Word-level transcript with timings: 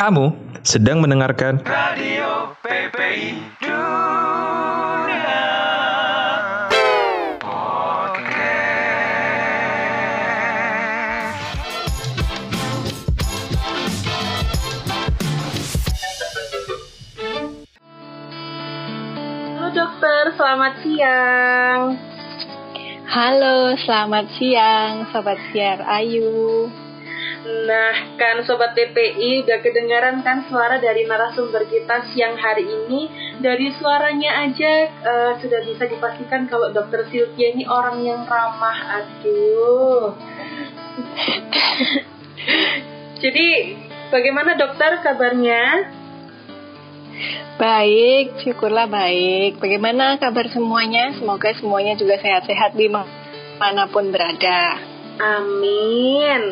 Kamu 0.00 0.32
sedang 0.64 1.04
mendengarkan 1.04 1.60
Radio 1.60 2.56
PPI 2.64 3.36
Dunia 3.60 5.44
Podcast 7.36 8.80
Halo 19.52 19.68
dokter, 19.68 20.32
selamat 20.32 20.74
siang. 20.80 22.00
Halo, 23.04 23.76
selamat 23.76 24.26
siang, 24.40 25.12
Sobat 25.12 25.36
Siar 25.52 25.84
Ayu. 25.84 26.88
Nah, 27.40 28.20
kan 28.20 28.44
Sobat 28.44 28.76
TPI 28.76 29.48
udah 29.48 29.64
kedengaran 29.64 30.20
kan 30.20 30.44
suara 30.44 30.76
dari 30.76 31.08
narasumber 31.08 31.64
kita 31.64 32.12
siang 32.12 32.36
hari 32.36 32.68
ini. 32.68 33.08
Dari 33.40 33.72
suaranya 33.80 34.44
aja 34.44 34.72
eh, 34.92 35.32
sudah 35.40 35.64
bisa 35.64 35.88
dipastikan 35.88 36.44
kalau 36.52 36.68
dokter 36.68 37.08
Sylvia 37.08 37.56
ini 37.56 37.64
orang 37.64 38.04
yang 38.04 38.28
ramah. 38.28 39.00
Aduh. 39.00 40.12
Jadi, 43.24 43.48
bagaimana 44.12 44.60
dokter 44.60 45.00
kabarnya? 45.00 45.96
Baik, 47.56 48.36
syukurlah 48.44 48.88
baik. 48.88 49.60
Bagaimana 49.60 50.20
kabar 50.20 50.48
semuanya? 50.52 51.16
Semoga 51.16 51.56
semuanya 51.56 51.96
juga 51.96 52.20
sehat-sehat 52.20 52.76
di 52.76 52.88
mana 52.88 53.88
pun 53.88 54.12
berada. 54.12 54.89
Amin. 55.20 56.42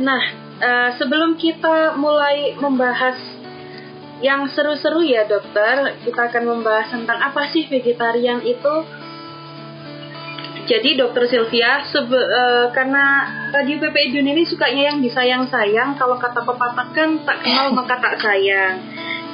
Nah, 0.00 0.22
eh, 0.60 0.90
sebelum 0.96 1.36
kita 1.36 1.96
mulai 2.00 2.56
membahas 2.56 3.16
yang 4.24 4.48
seru-seru 4.48 5.04
ya 5.04 5.28
dokter, 5.28 6.00
kita 6.00 6.32
akan 6.32 6.56
membahas 6.56 6.88
tentang 6.88 7.20
apa 7.20 7.52
sih 7.52 7.68
vegetarian 7.68 8.40
itu. 8.40 8.74
Jadi 10.66 10.98
dokter 10.98 11.30
Sylvia, 11.30 11.86
sebe- 11.86 12.26
eh, 12.26 12.66
karena 12.74 13.28
Radio 13.54 13.78
PPI 13.78 14.10
Dunia 14.10 14.34
ini 14.34 14.42
sukanya 14.42 14.90
yang 14.90 14.98
disayang-sayang, 14.98 15.94
kalau 15.94 16.18
kata 16.18 16.42
pepatah 16.42 16.90
kan 16.90 17.22
tak 17.22 17.44
kenal 17.44 17.70
maka 17.70 18.02
tak 18.02 18.18
sayang. 18.18 18.82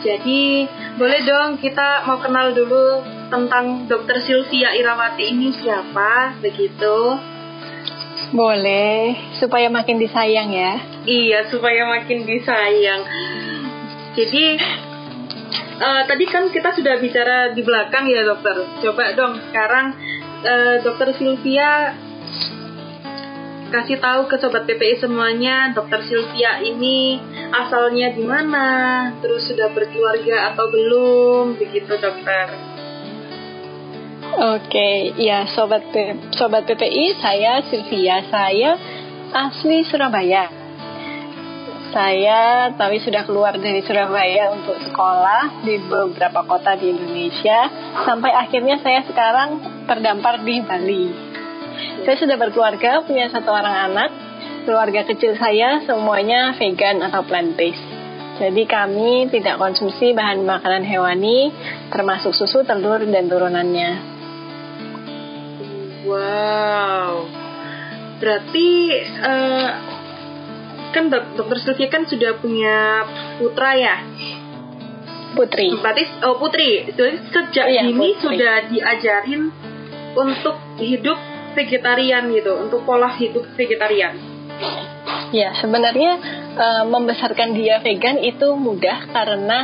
Jadi 0.03 0.67
boleh 0.99 1.21
dong 1.23 1.63
kita 1.63 2.05
mau 2.11 2.19
kenal 2.19 2.51
dulu 2.51 3.01
tentang 3.31 3.87
dokter 3.87 4.19
Sylvia 4.21 4.75
Irawati 4.75 5.31
ini 5.31 5.55
siapa, 5.55 6.37
begitu. 6.43 7.17
Boleh, 8.33 9.13
supaya 9.37 9.69
makin 9.69 10.01
disayang 10.01 10.49
ya. 10.49 10.73
Iya, 11.05 11.53
supaya 11.53 11.85
makin 11.85 12.25
disayang. 12.25 13.05
Jadi 14.17 14.45
eh, 15.77 16.03
tadi 16.09 16.25
kan 16.25 16.49
kita 16.49 16.73
sudah 16.73 16.97
bicara 16.97 17.53
di 17.53 17.61
belakang 17.61 18.09
ya 18.09 18.25
dokter. 18.25 18.65
Coba 18.81 19.13
dong 19.13 19.37
sekarang 19.53 19.87
eh, 20.49 20.77
dokter 20.81 21.13
Sylvia 21.13 21.93
kasih 23.73 24.01
tahu 24.05 24.29
ke 24.29 24.37
sobat 24.37 24.69
PPI 24.69 25.01
semuanya, 25.01 25.73
dokter 25.73 26.05
Sylvia 26.05 26.61
ini 26.61 27.17
asalnya 27.53 28.13
di 28.13 28.21
mana, 28.21 28.69
terus 29.25 29.49
sudah 29.49 29.73
berkeluarga 29.73 30.53
atau 30.53 30.69
belum, 30.69 31.57
begitu 31.57 31.97
dokter. 31.97 32.72
Oke, 34.33 35.13
ya 35.21 35.45
Sobat 35.53 35.93
P- 35.93 36.33
Sobat 36.33 36.65
PPI, 36.65 37.21
saya 37.21 37.61
Sylvia. 37.69 38.25
Saya 38.33 38.81
asli 39.29 39.85
Surabaya. 39.85 40.49
Saya 41.93 42.73
tapi 42.73 42.97
sudah 43.05 43.29
keluar 43.29 43.53
dari 43.61 43.85
Surabaya 43.85 44.57
untuk 44.57 44.81
sekolah 44.89 45.61
di 45.69 45.77
beberapa 45.85 46.49
kota 46.49 46.81
di 46.81 46.97
Indonesia 46.97 47.69
sampai 48.09 48.33
akhirnya 48.33 48.81
saya 48.81 49.05
sekarang 49.05 49.61
terdampar 49.85 50.41
di 50.41 50.65
Bali. 50.65 51.07
Saya 52.09 52.17
sudah 52.17 52.41
berkeluarga, 52.41 53.05
punya 53.05 53.29
satu 53.29 53.53
orang 53.53 53.93
anak. 53.93 54.11
Keluarga 54.65 55.05
kecil 55.05 55.37
saya 55.37 55.85
semuanya 55.85 56.57
vegan 56.57 57.05
atau 57.05 57.21
plant 57.29 57.53
based. 57.53 57.85
Jadi 58.41 58.65
kami 58.65 59.29
tidak 59.29 59.61
konsumsi 59.61 60.17
bahan 60.17 60.41
makanan 60.49 60.89
hewani 60.89 61.53
termasuk 61.93 62.33
susu, 62.33 62.65
telur 62.65 63.05
dan 63.05 63.29
turunannya. 63.29 64.12
Wow. 66.03 67.13
Berarti 68.19 68.69
eh, 69.03 69.69
kan 70.93 71.05
dok- 71.09 71.35
dokter 71.35 71.59
Sylvia 71.59 71.89
kan 71.89 72.05
sudah 72.07 72.39
punya 72.39 73.07
putra 73.39 73.75
ya? 73.75 73.97
Putri. 75.33 75.73
Berarti 75.75 76.05
oh 76.23 76.37
putri. 76.37 76.93
Jadi 76.93 77.17
sejak 77.33 77.67
Iya, 77.67 77.83
dini 77.89 78.13
putri. 78.13 78.21
sudah 78.21 78.55
diajarin 78.69 79.43
untuk 80.13 80.57
hidup 80.77 81.19
vegetarian 81.57 82.29
gitu, 82.31 82.53
untuk 82.59 82.85
pola 82.85 83.09
hidup 83.17 83.49
vegetarian. 83.57 84.13
Ya, 85.33 85.57
sebenarnya 85.57 86.13
eh, 86.53 86.85
membesarkan 86.85 87.57
dia 87.57 87.81
vegan 87.81 88.21
itu 88.21 88.53
mudah 88.53 89.09
karena 89.09 89.59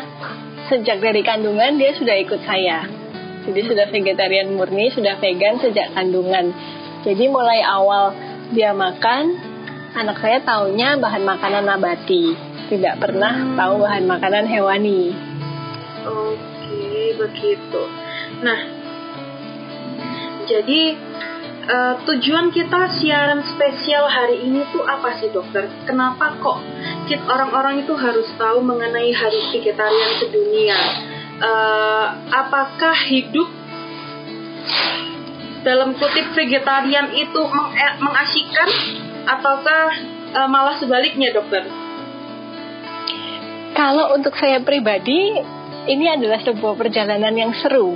sejak 0.68 1.00
dari 1.00 1.20
kandungan 1.20 1.76
dia 1.76 1.92
sudah 1.94 2.16
ikut 2.16 2.40
saya. 2.42 2.88
Jadi 3.48 3.60
sudah 3.64 3.88
vegetarian 3.88 4.52
murni, 4.52 4.92
sudah 4.92 5.16
vegan 5.16 5.56
sejak 5.56 5.96
kandungan. 5.96 6.52
Jadi 7.00 7.24
mulai 7.32 7.64
awal 7.64 8.12
dia 8.52 8.76
makan, 8.76 9.40
anak 9.96 10.20
saya 10.20 10.44
taunya 10.44 11.00
bahan 11.00 11.24
makanan 11.24 11.64
nabati, 11.64 12.36
tidak 12.68 13.00
pernah 13.00 13.56
tahu 13.56 13.80
bahan 13.80 14.04
makanan 14.04 14.44
hewani. 14.44 15.16
Oke, 16.04 17.16
begitu. 17.16 17.82
Nah, 18.44 18.60
jadi 20.44 20.82
eh, 21.68 21.94
tujuan 22.04 22.52
kita 22.52 23.00
siaran 23.00 23.48
spesial 23.48 24.12
hari 24.12 24.44
ini 24.44 24.68
tuh 24.76 24.84
apa 24.84 25.16
sih 25.24 25.32
dokter? 25.32 25.72
Kenapa 25.88 26.36
kok 26.36 26.60
kit 27.08 27.24
orang-orang 27.24 27.80
itu 27.80 27.96
harus 27.96 28.28
tahu 28.36 28.60
mengenai 28.60 29.08
hari 29.16 29.40
vegetarian 29.56 30.12
sedunia? 30.20 30.80
Eh, 31.38 32.06
apakah 32.34 32.98
hidup 33.06 33.46
dalam 35.62 35.94
kutip 35.94 36.34
vegetarian 36.34 37.14
itu 37.14 37.40
meng- 37.46 37.78
eh, 37.78 37.94
mengasyikan 38.02 38.70
ataukah 39.22 39.86
eh, 40.34 40.48
malah 40.50 40.74
sebaliknya 40.82 41.30
dokter? 41.30 41.62
Kalau 43.78 44.18
untuk 44.18 44.34
saya 44.34 44.58
pribadi, 44.66 45.38
ini 45.86 46.10
adalah 46.10 46.42
sebuah 46.42 46.74
perjalanan 46.74 47.30
yang 47.30 47.54
seru. 47.54 47.94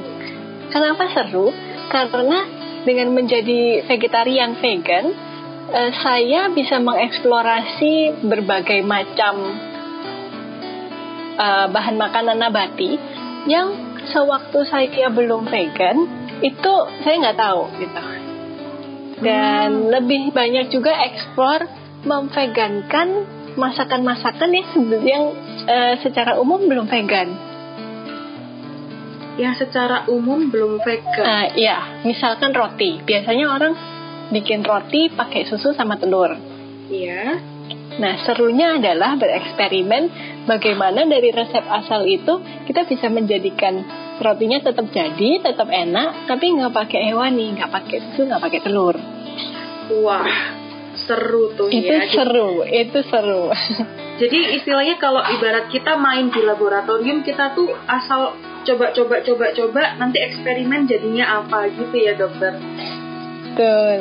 Kenapa 0.70 1.10
seru? 1.10 1.50
Karena 1.90 2.46
dengan 2.86 3.10
menjadi 3.10 3.82
vegetarian 3.90 4.54
vegan, 4.62 5.10
saya 6.06 6.54
bisa 6.54 6.78
mengeksplorasi 6.78 8.22
berbagai 8.22 8.86
macam 8.86 9.58
bahan 11.72 11.96
makanan 11.98 12.38
nabati 12.38 12.94
yang 13.46 13.98
sewaktu 14.10 14.58
saya 14.66 15.08
belum 15.10 15.46
vegan 15.46 15.96
itu 16.42 16.74
saya 17.02 17.14
nggak 17.22 17.38
tahu 17.38 17.62
gitu. 17.78 18.04
Dan 19.22 19.86
lebih 19.94 20.34
banyak 20.34 20.74
juga 20.74 20.90
eksplor 21.06 21.70
memvegankan 22.02 23.08
masakan-masakan 23.54 24.50
yang 24.50 24.68
yang 25.06 25.24
eh, 25.70 25.94
secara 26.02 26.38
umum 26.42 26.66
belum 26.66 26.90
vegan. 26.90 27.28
Yang 29.38 29.64
secara 29.64 30.10
umum 30.10 30.50
belum 30.50 30.82
vegan. 30.82 31.24
Ah, 31.24 31.46
ya, 31.54 32.02
misalkan 32.02 32.50
roti. 32.52 33.00
Biasanya 33.06 33.46
orang 33.48 33.72
bikin 34.34 34.66
roti 34.66 35.08
pakai 35.12 35.46
susu 35.46 35.70
sama 35.72 35.96
telur. 35.96 36.34
Iya. 36.90 37.51
Nah, 38.00 38.24
serunya 38.24 38.80
adalah 38.80 39.20
bereksperimen 39.20 40.02
bagaimana 40.48 41.04
dari 41.04 41.28
resep 41.28 41.64
asal 41.68 42.08
itu 42.08 42.40
kita 42.64 42.88
bisa 42.88 43.12
menjadikan 43.12 43.84
rotinya 44.22 44.64
tetap 44.64 44.88
jadi, 44.88 45.44
tetap 45.44 45.68
enak, 45.68 46.24
tapi 46.24 46.56
nggak 46.56 46.72
pakai 46.72 47.12
hewani, 47.12 47.58
nggak 47.58 47.68
pakai 47.68 47.98
susu, 48.00 48.28
nggak 48.30 48.42
pakai 48.42 48.60
telur. 48.64 48.96
Wah, 50.00 50.28
seru 50.96 51.52
tuh 51.58 51.68
itu 51.68 51.90
ya. 51.90 52.08
seru, 52.08 52.64
itu 52.64 52.98
seru. 53.08 53.52
Jadi 54.22 54.38
istilahnya 54.60 54.96
kalau 55.02 55.20
ibarat 55.20 55.68
kita 55.68 55.98
main 55.98 56.30
di 56.30 56.40
laboratorium 56.44 57.26
kita 57.26 57.56
tuh 57.58 57.74
asal 57.90 58.38
coba-coba 58.62 59.24
coba-coba 59.26 59.98
nanti 59.98 60.22
eksperimen 60.22 60.86
jadinya 60.86 61.42
apa 61.42 61.66
gitu 61.74 61.96
ya 61.96 62.14
dokter. 62.14 62.54
Betul. 63.52 64.00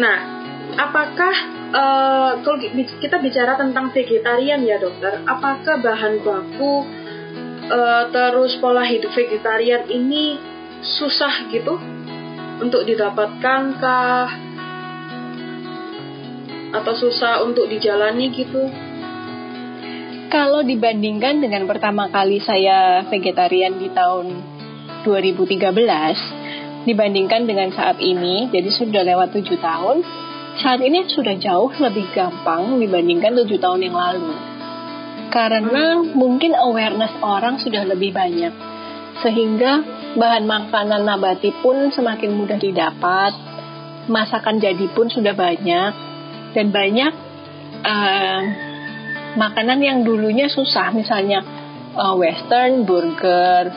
Nah, 0.00 0.16
apakah 0.80 1.34
eh, 1.76 2.30
kalau 2.40 2.58
kita 3.00 3.16
bicara 3.20 3.60
tentang 3.60 3.92
vegetarian 3.92 4.64
ya 4.64 4.80
dokter, 4.80 5.20
apakah 5.28 5.76
bahan 5.84 6.24
baku 6.24 6.74
eh, 7.68 8.04
terus 8.10 8.56
pola 8.58 8.82
hidup 8.88 9.12
vegetarian 9.12 9.84
ini 9.92 10.40
susah 10.80 11.52
gitu 11.52 11.76
untuk 12.64 12.88
didapatkan 12.88 13.62
kah? 13.76 14.28
Atau 16.76 16.92
susah 16.98 17.44
untuk 17.46 17.70
dijalani 17.70 18.26
gitu? 18.32 18.68
Kalau 20.26 20.66
dibandingkan 20.66 21.38
dengan 21.38 21.64
pertama 21.70 22.10
kali 22.10 22.42
saya 22.42 23.06
vegetarian 23.06 23.78
di 23.78 23.88
tahun 23.94 24.26
2013, 25.06 26.82
dibandingkan 26.82 27.46
dengan 27.46 27.70
saat 27.70 28.02
ini, 28.02 28.50
jadi 28.50 28.66
sudah 28.74 29.06
lewat 29.06 29.30
tujuh 29.38 29.54
tahun, 29.62 30.02
saat 30.56 30.80
ini 30.80 31.04
sudah 31.04 31.36
jauh 31.36 31.68
lebih 31.76 32.08
gampang 32.16 32.80
dibandingkan 32.80 33.36
tujuh 33.36 33.60
tahun 33.60 33.90
yang 33.90 33.96
lalu. 33.96 34.32
Karena 35.28 36.00
mungkin 36.00 36.56
awareness 36.56 37.12
orang 37.20 37.60
sudah 37.60 37.84
lebih 37.84 38.16
banyak, 38.16 38.54
sehingga 39.20 39.84
bahan 40.16 40.48
makanan 40.48 41.04
nabati 41.04 41.52
pun 41.60 41.92
semakin 41.92 42.32
mudah 42.32 42.56
didapat, 42.56 43.36
masakan 44.08 44.56
jadi 44.56 44.86
pun 44.96 45.12
sudah 45.12 45.36
banyak, 45.36 45.92
dan 46.56 46.66
banyak 46.72 47.12
uh, 47.84 48.40
makanan 49.36 49.84
yang 49.84 49.98
dulunya 50.08 50.48
susah, 50.48 50.88
misalnya 50.96 51.44
uh, 52.00 52.16
western, 52.16 52.88
burger, 52.88 53.68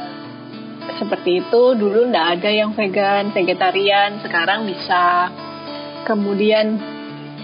seperti 0.96 1.44
itu. 1.44 1.64
Dulu 1.76 2.08
ndak 2.08 2.40
ada 2.40 2.50
yang 2.56 2.72
vegan, 2.72 3.36
vegetarian, 3.36 4.24
sekarang 4.24 4.64
bisa. 4.64 5.28
Kemudian 6.07 6.80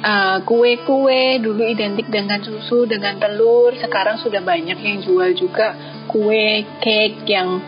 uh, 0.01 0.37
kue-kue 0.45 1.39
dulu 1.41 1.63
identik 1.65 2.07
dengan 2.09 2.41
susu, 2.41 2.85
dengan 2.85 3.17
telur, 3.17 3.73
sekarang 3.77 4.21
sudah 4.21 4.41
banyak 4.41 4.77
yang 4.77 4.99
jual 5.01 5.33
juga 5.33 5.73
kue, 6.09 6.65
cake 6.81 7.25
yang 7.29 7.61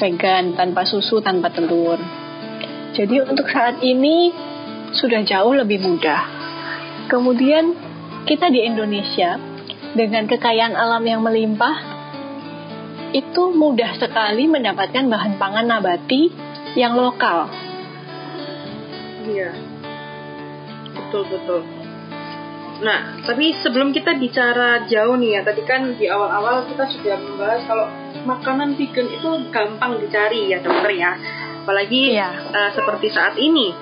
vegan 0.00 0.56
tanpa 0.56 0.88
susu, 0.88 1.20
tanpa 1.20 1.52
telur. 1.52 2.00
Jadi 2.92 3.24
untuk 3.24 3.48
saat 3.48 3.80
ini 3.80 4.32
sudah 4.92 5.24
jauh 5.24 5.56
lebih 5.56 5.80
mudah. 5.80 6.22
Kemudian 7.08 7.72
kita 8.28 8.52
di 8.52 8.64
Indonesia 8.68 9.40
dengan 9.92 10.28
kekayaan 10.28 10.76
alam 10.76 11.04
yang 11.04 11.20
melimpah 11.24 11.92
itu 13.12 13.52
mudah 13.52 13.96
sekali 14.00 14.48
mendapatkan 14.48 15.04
bahan 15.04 15.36
pangan 15.36 15.66
nabati 15.68 16.32
yang 16.76 16.96
lokal. 16.96 17.48
Iya. 19.28 19.71
Betul 21.12 21.28
betul. 21.28 21.60
Nah, 22.82 23.20
tapi 23.28 23.52
sebelum 23.60 23.92
kita 23.92 24.16
bicara 24.16 24.88
jauh 24.88 25.20
nih 25.20 25.38
ya, 25.38 25.40
tadi 25.44 25.60
kan 25.62 25.92
di 25.92 26.08
awal-awal 26.08 26.64
kita 26.72 26.88
sudah 26.88 27.20
membahas 27.20 27.60
kalau 27.68 27.86
makanan 28.24 28.80
vegan 28.80 29.12
itu 29.12 29.28
gampang 29.52 30.00
dicari 30.00 30.48
ya 30.48 30.64
dokter 30.64 30.96
ya. 30.96 31.12
Apalagi 31.62 32.16
Iya. 32.16 32.32
uh, 32.48 32.70
seperti 32.72 33.12
saat 33.12 33.36
ini. 33.36 33.76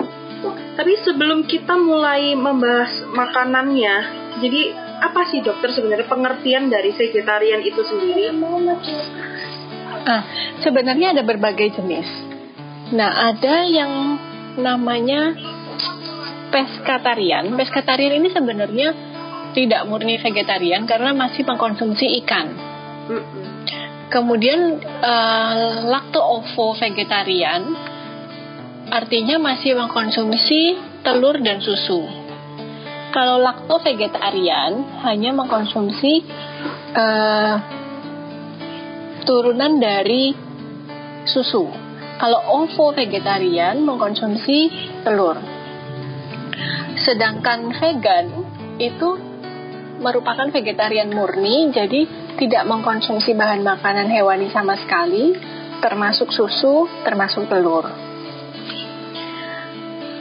Tapi 0.75 0.93
sebelum 1.07 1.47
kita 1.47 1.79
mulai 1.79 2.35
membahas 2.35 3.07
makanannya, 3.09 3.95
jadi 4.43 4.61
apa 5.01 5.23
sih 5.31 5.39
dokter 5.39 5.71
sebenarnya 5.71 6.05
pengertian 6.11 6.69
dari 6.69 6.91
vegetarian 6.93 7.63
itu 7.63 7.81
sendiri? 7.81 8.35
Ah, 10.03 10.21
sebenarnya 10.61 11.15
ada 11.15 11.23
berbagai 11.25 11.79
jenis. 11.79 12.09
Nah, 12.91 13.33
ada 13.33 13.65
yang 13.65 14.19
namanya 14.59 15.33
peskatarian. 16.51 17.55
Peskatarian 17.55 18.19
ini 18.19 18.29
sebenarnya 18.29 18.89
tidak 19.55 19.87
murni 19.87 20.19
vegetarian 20.19 20.83
karena 20.85 21.15
masih 21.15 21.43
mengkonsumsi 21.47 22.21
ikan. 22.23 22.47
Kemudian 24.11 24.79
uh, 24.83 25.87
lakto-ovo 25.87 26.75
vegetarian 26.75 27.71
artinya 28.91 29.39
masih 29.39 29.79
mengkonsumsi 29.79 30.75
telur 30.99 31.39
dan 31.39 31.63
susu. 31.63 32.03
Kalau 33.11 33.39
lakto 33.43 33.79
vegetarian 33.83 35.03
hanya 35.03 35.31
mengkonsumsi 35.35 36.23
uh, 36.95 37.55
turunan 39.23 39.79
dari 39.79 40.35
susu. 41.27 41.67
Kalau 42.19 42.39
ovo 42.63 42.91
vegetarian 42.95 43.81
mengkonsumsi 43.83 44.57
telur. 45.03 45.60
Sedangkan 47.01 47.73
vegan 47.73 48.25
itu 48.77 49.09
merupakan 50.01 50.49
vegetarian 50.49 51.13
murni, 51.13 51.69
jadi 51.69 52.09
tidak 52.37 52.63
mengkonsumsi 52.65 53.37
bahan 53.37 53.61
makanan 53.61 54.09
hewani 54.09 54.49
sama 54.49 54.73
sekali, 54.81 55.37
termasuk 55.81 56.33
susu, 56.33 56.89
termasuk 57.05 57.45
telur. 57.45 58.11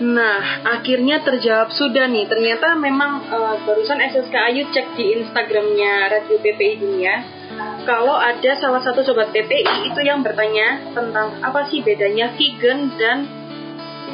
Nah, 0.00 0.64
akhirnya 0.64 1.20
terjawab 1.20 1.76
sudah 1.76 2.08
nih. 2.08 2.24
Ternyata 2.24 2.72
memang 2.72 3.20
eh, 3.28 3.56
barusan 3.68 4.00
SSK 4.00 4.32
Ayu 4.32 4.72
cek 4.72 4.96
di 4.96 5.20
Instagramnya 5.20 6.08
Radio 6.08 6.40
PPI 6.40 6.74
Dunia. 6.80 7.14
Kalau 7.84 8.16
ada 8.16 8.56
salah 8.56 8.80
satu 8.80 9.04
sobat 9.04 9.28
PPI 9.28 9.92
itu 9.92 10.00
yang 10.00 10.24
bertanya 10.24 10.96
tentang 10.96 11.44
apa 11.44 11.68
sih 11.68 11.84
bedanya 11.84 12.32
vegan 12.32 12.96
dan 12.96 13.39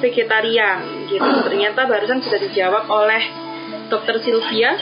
vegetarian 0.00 1.06
gitu. 1.08 1.30
Ternyata 1.46 1.86
barusan 1.88 2.22
sudah 2.22 2.40
dijawab 2.40 2.84
oleh 2.88 3.22
Dokter 3.88 4.18
Sylvia. 4.22 4.76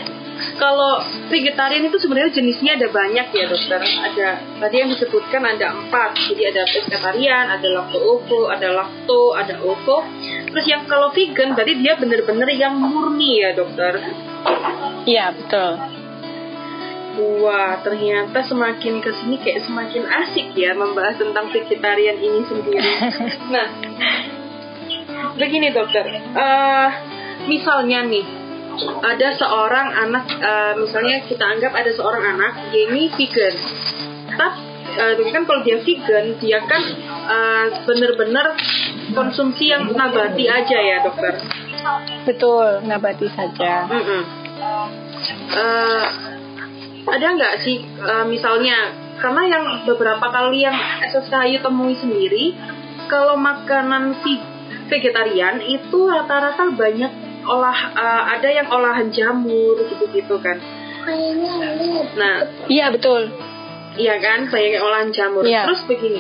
Kalau 0.58 0.98
vegetarian 1.30 1.86
itu 1.86 1.94
sebenarnya 1.94 2.34
jenisnya 2.34 2.74
ada 2.74 2.90
banyak 2.90 3.26
ya 3.30 3.44
dokter. 3.46 3.78
Ada 3.78 4.28
tadi 4.58 4.76
yang 4.82 4.90
disebutkan 4.90 5.42
ada 5.46 5.70
empat. 5.70 6.10
Jadi 6.26 6.42
ada 6.50 6.62
vegetarian, 6.66 7.44
ada 7.54 7.68
lacto 7.70 7.98
ovo, 8.02 8.50
ada 8.50 8.68
lacto, 8.74 9.30
ada 9.38 9.62
ovo. 9.62 10.02
Terus 10.50 10.66
yang 10.66 10.90
kalau 10.90 11.14
vegan 11.14 11.54
berarti 11.54 11.74
dia 11.78 11.94
benar-benar 11.94 12.50
yang 12.50 12.74
murni 12.74 13.46
ya 13.46 13.54
dokter. 13.54 14.02
Iya, 15.06 15.38
betul. 15.38 15.72
Wah, 17.14 17.78
ternyata 17.86 18.42
semakin 18.42 18.98
ke 18.98 19.10
sini 19.14 19.38
kayak 19.38 19.62
semakin 19.62 20.02
asik 20.02 20.50
ya 20.58 20.74
membahas 20.74 21.14
tentang 21.14 21.46
vegetarian 21.54 22.18
ini 22.18 22.42
sendiri. 22.42 22.82
nah, 23.54 23.66
begini 25.32 25.68
dokter, 25.70 26.04
Eh, 26.14 26.88
misalnya 27.46 28.04
nih 28.04 28.24
ada 29.00 29.28
seorang 29.32 29.88
anak, 29.94 30.24
eh, 30.34 30.72
misalnya 30.76 31.22
kita 31.24 31.44
anggap 31.46 31.72
ada 31.72 31.90
seorang 31.90 32.24
anak 32.26 32.52
dia 32.68 32.90
ini 32.90 33.08
vegan, 33.08 33.54
tapi 34.28 34.60
eh, 34.94 35.30
kan 35.30 35.42
kalau 35.44 35.60
dia 35.62 35.78
vegan 35.78 36.24
dia 36.38 36.58
kan 36.60 36.82
eh, 37.26 37.64
bener-bener 37.82 38.46
konsumsi 39.10 39.70
yang 39.70 39.88
nabati 39.88 40.44
aja 40.44 40.78
ya 40.78 40.96
dokter. 41.02 41.34
Betul, 42.24 42.82
nabati 42.82 43.28
saja. 43.30 43.86
Eh, 45.54 46.06
ada 47.04 47.26
nggak 47.30 47.54
sih 47.60 47.78
eh, 47.84 48.24
misalnya 48.24 48.76
karena 49.14 49.42
yang 49.46 49.64
beberapa 49.84 50.26
kali 50.26 50.64
yang 50.64 50.74
SSKHU 51.04 51.60
temui 51.60 51.94
sendiri 51.94 52.56
kalau 53.06 53.36
makanan 53.36 54.16
vi- 54.20 54.52
vegetarian 54.88 55.60
itu 55.64 55.98
rata-rata 56.08 56.72
banyak 56.74 57.12
olah 57.44 57.78
eh, 57.92 58.22
ada 58.38 58.48
yang 58.48 58.68
olahan 58.72 59.08
jamur 59.12 59.80
gitu-gitu 59.84 60.40
kan. 60.40 60.58
Nah, 62.16 62.36
Iya, 62.64 62.88
betul. 62.96 63.28
Iya 63.94 64.18
kan, 64.18 64.50
banyak 64.50 64.74
yang 64.74 64.84
olahan 64.88 65.10
jamur. 65.14 65.44
Iya. 65.46 65.68
Terus 65.70 65.86
begini, 65.86 66.18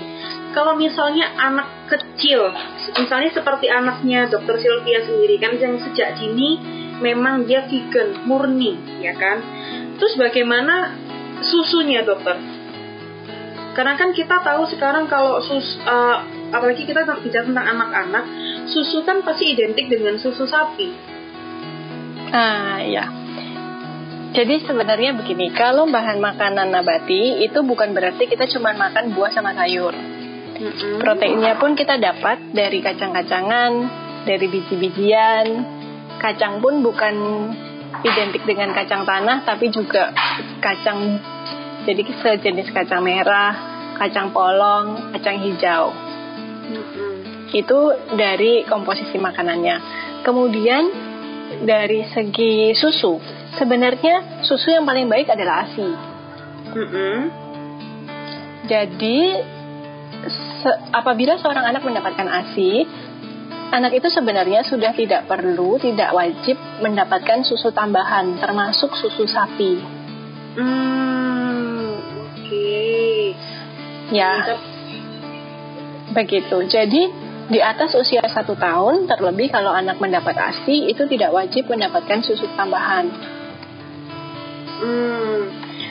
kalau 0.54 0.78
misalnya 0.78 1.26
anak 1.34 1.90
kecil, 1.90 2.54
misalnya 2.94 3.34
seperti 3.34 3.66
anaknya 3.66 4.30
Dokter 4.30 4.62
Sylvia 4.62 5.02
sendiri 5.02 5.36
kan 5.42 5.58
yang 5.58 5.82
sejak 5.82 6.14
dini 6.20 6.62
memang 7.02 7.42
dia 7.48 7.66
vegan 7.66 8.22
murni, 8.28 8.78
ya 9.02 9.18
kan? 9.18 9.42
Terus 9.98 10.14
bagaimana 10.14 10.94
susunya 11.42 12.06
dokter? 12.06 12.38
Karena 13.74 13.98
kan 13.98 14.14
kita 14.14 14.38
tahu 14.46 14.70
sekarang 14.70 15.10
kalau 15.10 15.42
sus, 15.42 15.74
eh, 15.82 16.18
apalagi 16.50 16.84
kita 16.84 17.06
bicara 17.06 17.44
tentang 17.46 17.66
anak-anak, 17.66 18.24
susu 18.68 19.04
kan 19.06 19.22
pasti 19.22 19.56
identik 19.56 19.88
dengan 19.88 20.18
susu 20.18 20.44
sapi. 20.44 20.88
Ah, 22.34 22.82
ya. 22.82 23.04
Jadi 24.34 24.66
sebenarnya 24.66 25.14
begini, 25.14 25.54
kalau 25.54 25.86
bahan 25.86 26.18
makanan 26.18 26.74
nabati 26.74 27.46
itu 27.46 27.62
bukan 27.62 27.94
berarti 27.94 28.26
kita 28.26 28.50
cuma 28.50 28.74
makan 28.74 29.14
buah 29.14 29.30
sama 29.30 29.54
sayur. 29.54 29.94
Mm-mm. 30.54 30.98
Proteinnya 30.98 31.54
pun 31.54 31.78
kita 31.78 32.02
dapat 32.02 32.50
dari 32.50 32.82
kacang-kacangan, 32.82 33.72
dari 34.26 34.46
biji-bijian. 34.50 35.46
Kacang 36.18 36.58
pun 36.58 36.82
bukan 36.82 37.14
identik 38.02 38.42
dengan 38.42 38.74
kacang 38.74 39.06
tanah, 39.06 39.46
tapi 39.46 39.70
juga 39.70 40.10
kacang 40.58 41.22
jadi 41.86 42.02
sejenis 42.02 42.74
kacang 42.74 43.06
merah, 43.06 43.54
kacang 44.02 44.34
polong, 44.34 45.14
kacang 45.14 45.38
hijau. 45.46 45.94
Itu 47.54 47.80
dari 48.14 48.66
komposisi 48.66 49.16
makanannya. 49.16 49.76
Kemudian 50.26 50.82
dari 51.62 52.02
segi 52.10 52.74
susu, 52.74 53.20
sebenarnya 53.54 54.42
susu 54.42 54.74
yang 54.74 54.82
paling 54.82 55.06
baik 55.06 55.30
adalah 55.30 55.68
ASI. 55.68 55.90
Mm-mm. 56.74 57.16
Jadi 58.64 59.18
se- 60.64 60.80
apabila 60.90 61.36
seorang 61.38 61.68
anak 61.68 61.84
mendapatkan 61.84 62.26
ASI, 62.26 62.82
anak 63.70 63.92
itu 63.94 64.08
sebenarnya 64.08 64.64
sudah 64.64 64.96
tidak 64.96 65.28
perlu, 65.28 65.76
tidak 65.78 66.10
wajib 66.16 66.56
mendapatkan 66.80 67.44
susu 67.44 67.70
tambahan, 67.70 68.40
termasuk 68.40 68.96
susu 68.96 69.28
sapi. 69.28 69.78
Hmm, 70.54 71.98
oke. 72.24 72.80
Ya, 74.14 74.32
Mantap. 74.42 74.73
Begitu. 76.12 76.60
Jadi 76.66 77.02
di 77.44 77.60
atas 77.60 77.92
usia 77.92 78.24
satu 78.24 78.56
tahun, 78.56 79.04
terlebih 79.04 79.52
kalau 79.52 79.72
anak 79.72 80.00
mendapat 80.00 80.32
ASI, 80.32 80.88
itu 80.88 81.04
tidak 81.08 81.32
wajib 81.32 81.68
mendapatkan 81.68 82.24
susu 82.24 82.48
tambahan. 82.56 83.08
Hmm, 84.74 85.40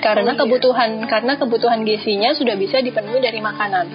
Karena 0.03 0.33
Oh, 0.33 0.35
iya. 0.35 0.41
kebutuhan 0.43 0.89
karena 1.07 1.33
kebutuhan 1.39 1.87
gizinya 1.87 2.35
sudah 2.35 2.59
bisa 2.59 2.83
dipenuhi 2.83 3.23
dari 3.23 3.39
makanan. 3.39 3.87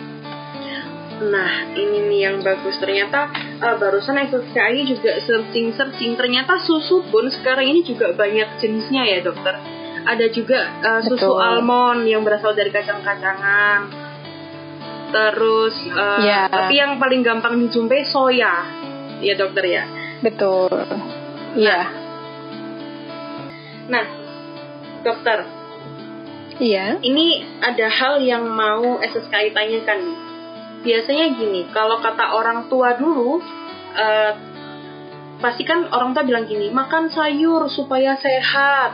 Nah, 1.19 1.75
ini 1.75 1.99
nih 2.09 2.21
yang 2.31 2.37
bagus. 2.41 2.79
Ternyata 2.79 3.29
eh, 3.59 3.77
barusan 3.77 4.17
SSKI 4.17 4.87
juga 4.87 5.19
searching-searching. 5.19 6.15
Ternyata 6.15 6.63
susu 6.63 7.05
pun 7.11 7.27
sekarang 7.29 7.67
ini 7.69 7.83
juga 7.83 8.15
banyak 8.15 8.63
jenisnya 8.63 9.03
ya, 9.05 9.19
dokter. 9.21 9.59
Ada 10.07 10.31
juga 10.31 10.59
eh, 10.81 11.01
susu 11.05 11.27
Betul. 11.29 11.43
almond 11.43 12.07
yang 12.07 12.23
berasal 12.25 12.55
dari 12.55 12.71
kacang-kacangan. 12.71 14.08
Terus, 15.09 15.77
eh, 15.89 16.21
Ya. 16.21 16.53
tapi 16.53 16.77
yang 16.77 17.01
paling 17.01 17.25
gampang 17.25 17.57
dijumpai 17.57 18.05
soya, 18.05 18.55
ya 19.25 19.35
dokter 19.41 19.65
ya. 19.65 19.85
Betul. 20.21 20.69
Iya. 21.57 21.81
Nah, 23.89 24.05
dokter, 25.01 25.49
Iya. 26.61 27.01
ini 27.01 27.41
ada 27.65 27.87
hal 27.89 28.21
yang 28.21 28.45
mau 28.53 29.01
SSKI 29.01 29.57
tanyakan 29.57 29.99
nih. 30.05 30.19
Biasanya 30.79 31.27
gini, 31.35 31.61
kalau 31.73 31.99
kata 32.05 32.37
orang 32.37 32.69
tua 32.69 32.95
dulu, 33.01 33.41
eh, 33.97 34.33
pasti 35.41 35.63
kan 35.65 35.89
orang 35.89 36.13
tua 36.13 36.27
bilang 36.27 36.45
gini, 36.45 36.69
makan 36.69 37.09
sayur 37.09 37.65
supaya 37.73 38.19
sehat, 38.21 38.91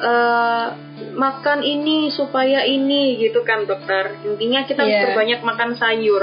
eh, 0.00 0.66
makan 1.16 1.60
ini 1.64 2.08
supaya 2.12 2.64
ini 2.64 3.16
gitu 3.20 3.42
kan 3.42 3.64
dokter. 3.64 4.20
Intinya 4.24 4.64
kita 4.64 4.84
harus 4.84 4.96
Iya. 4.96 5.04
berbanyak 5.10 5.40
makan 5.42 5.70
sayur. 5.76 6.22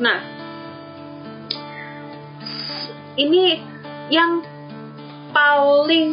Nah, 0.00 0.18
ini 3.16 3.60
yang 4.12 4.44
paling 5.32 6.08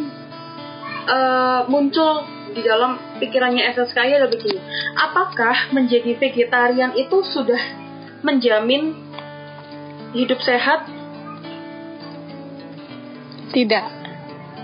eh, 1.03 1.62
muncul 1.67 2.24
di 2.55 2.63
dalam 2.63 2.95
pikirannya 3.19 3.75
SSKI 3.75 4.15
adalah 4.15 4.31
begini. 4.31 4.60
Apakah 4.95 5.75
menjadi 5.75 6.15
vegetarian 6.15 6.95
itu 6.95 7.19
sudah 7.27 7.60
menjamin 8.24 8.95
hidup 10.15 10.39
sehat? 10.39 10.88
Tidak. 13.51 13.86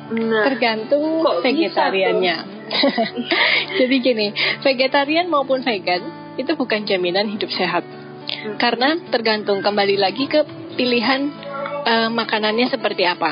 Nah, 0.10 0.44
Tergantung 0.48 1.22
Kok 1.22 1.44
bisa 1.44 1.50
vegetariannya. 1.52 2.38
Jadi 3.80 3.96
gini, 4.02 4.28
vegetarian 4.62 5.28
maupun 5.28 5.62
vegan 5.66 6.34
itu 6.40 6.52
bukan 6.56 6.88
jaminan 6.88 7.28
hidup 7.28 7.52
sehat. 7.52 7.84
Hmm. 7.84 8.56
Karena 8.62 8.96
tergantung 9.10 9.60
kembali 9.60 10.00
lagi 10.00 10.30
ke 10.30 10.46
pilihan 10.78 11.28
eh, 11.84 12.10
makanannya 12.10 12.68
seperti 12.72 13.04
apa. 13.04 13.32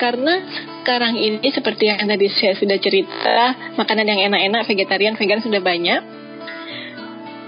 Karena 0.00 0.42
sekarang 0.82 1.14
ini 1.14 1.46
seperti 1.54 1.86
yang 1.86 2.02
tadi 2.02 2.26
saya 2.26 2.58
sudah 2.58 2.74
cerita, 2.82 3.54
makanan 3.78 4.02
yang 4.08 4.20
enak-enak 4.32 4.66
vegetarian 4.66 5.14
vegan 5.14 5.38
sudah 5.38 5.62
banyak. 5.62 6.02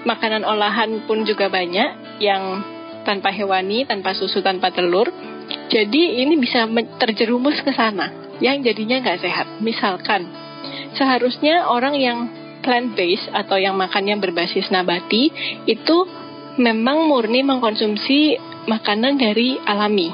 Makanan 0.04 0.44
olahan 0.44 1.08
pun 1.08 1.24
juga 1.24 1.48
banyak 1.48 2.20
yang 2.20 2.62
tanpa 3.02 3.32
hewani, 3.34 3.88
tanpa 3.88 4.14
susu, 4.14 4.38
tanpa 4.44 4.70
telur. 4.70 5.10
Jadi 5.72 6.22
ini 6.22 6.38
bisa 6.38 6.68
terjerumus 7.00 7.58
ke 7.64 7.72
sana 7.72 8.38
yang 8.38 8.62
jadinya 8.62 9.02
nggak 9.02 9.18
sehat. 9.18 9.46
Misalkan 9.58 10.43
seharusnya 10.94 11.68
orang 11.68 11.94
yang 11.98 12.18
plant 12.64 12.96
based 12.96 13.28
atau 13.30 13.60
yang 13.60 13.76
makannya 13.76 14.16
berbasis 14.16 14.72
nabati 14.72 15.28
itu 15.68 15.98
memang 16.56 17.04
murni 17.04 17.44
mengkonsumsi 17.44 18.40
makanan 18.64 19.20
dari 19.20 19.60
alami 19.60 20.08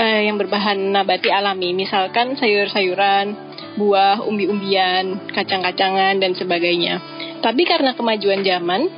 eh, 0.00 0.30
yang 0.30 0.40
berbahan 0.40 0.78
nabati 0.78 1.28
alami. 1.28 1.76
Misalkan 1.76 2.40
sayur-sayuran 2.40 3.52
buah 3.76 4.24
umbi-umbian 4.24 5.28
kacang-kacangan 5.32 6.16
dan 6.16 6.32
sebagainya. 6.32 7.00
Tapi 7.44 7.62
karena 7.68 7.92
kemajuan 7.92 8.40
zaman 8.40 8.88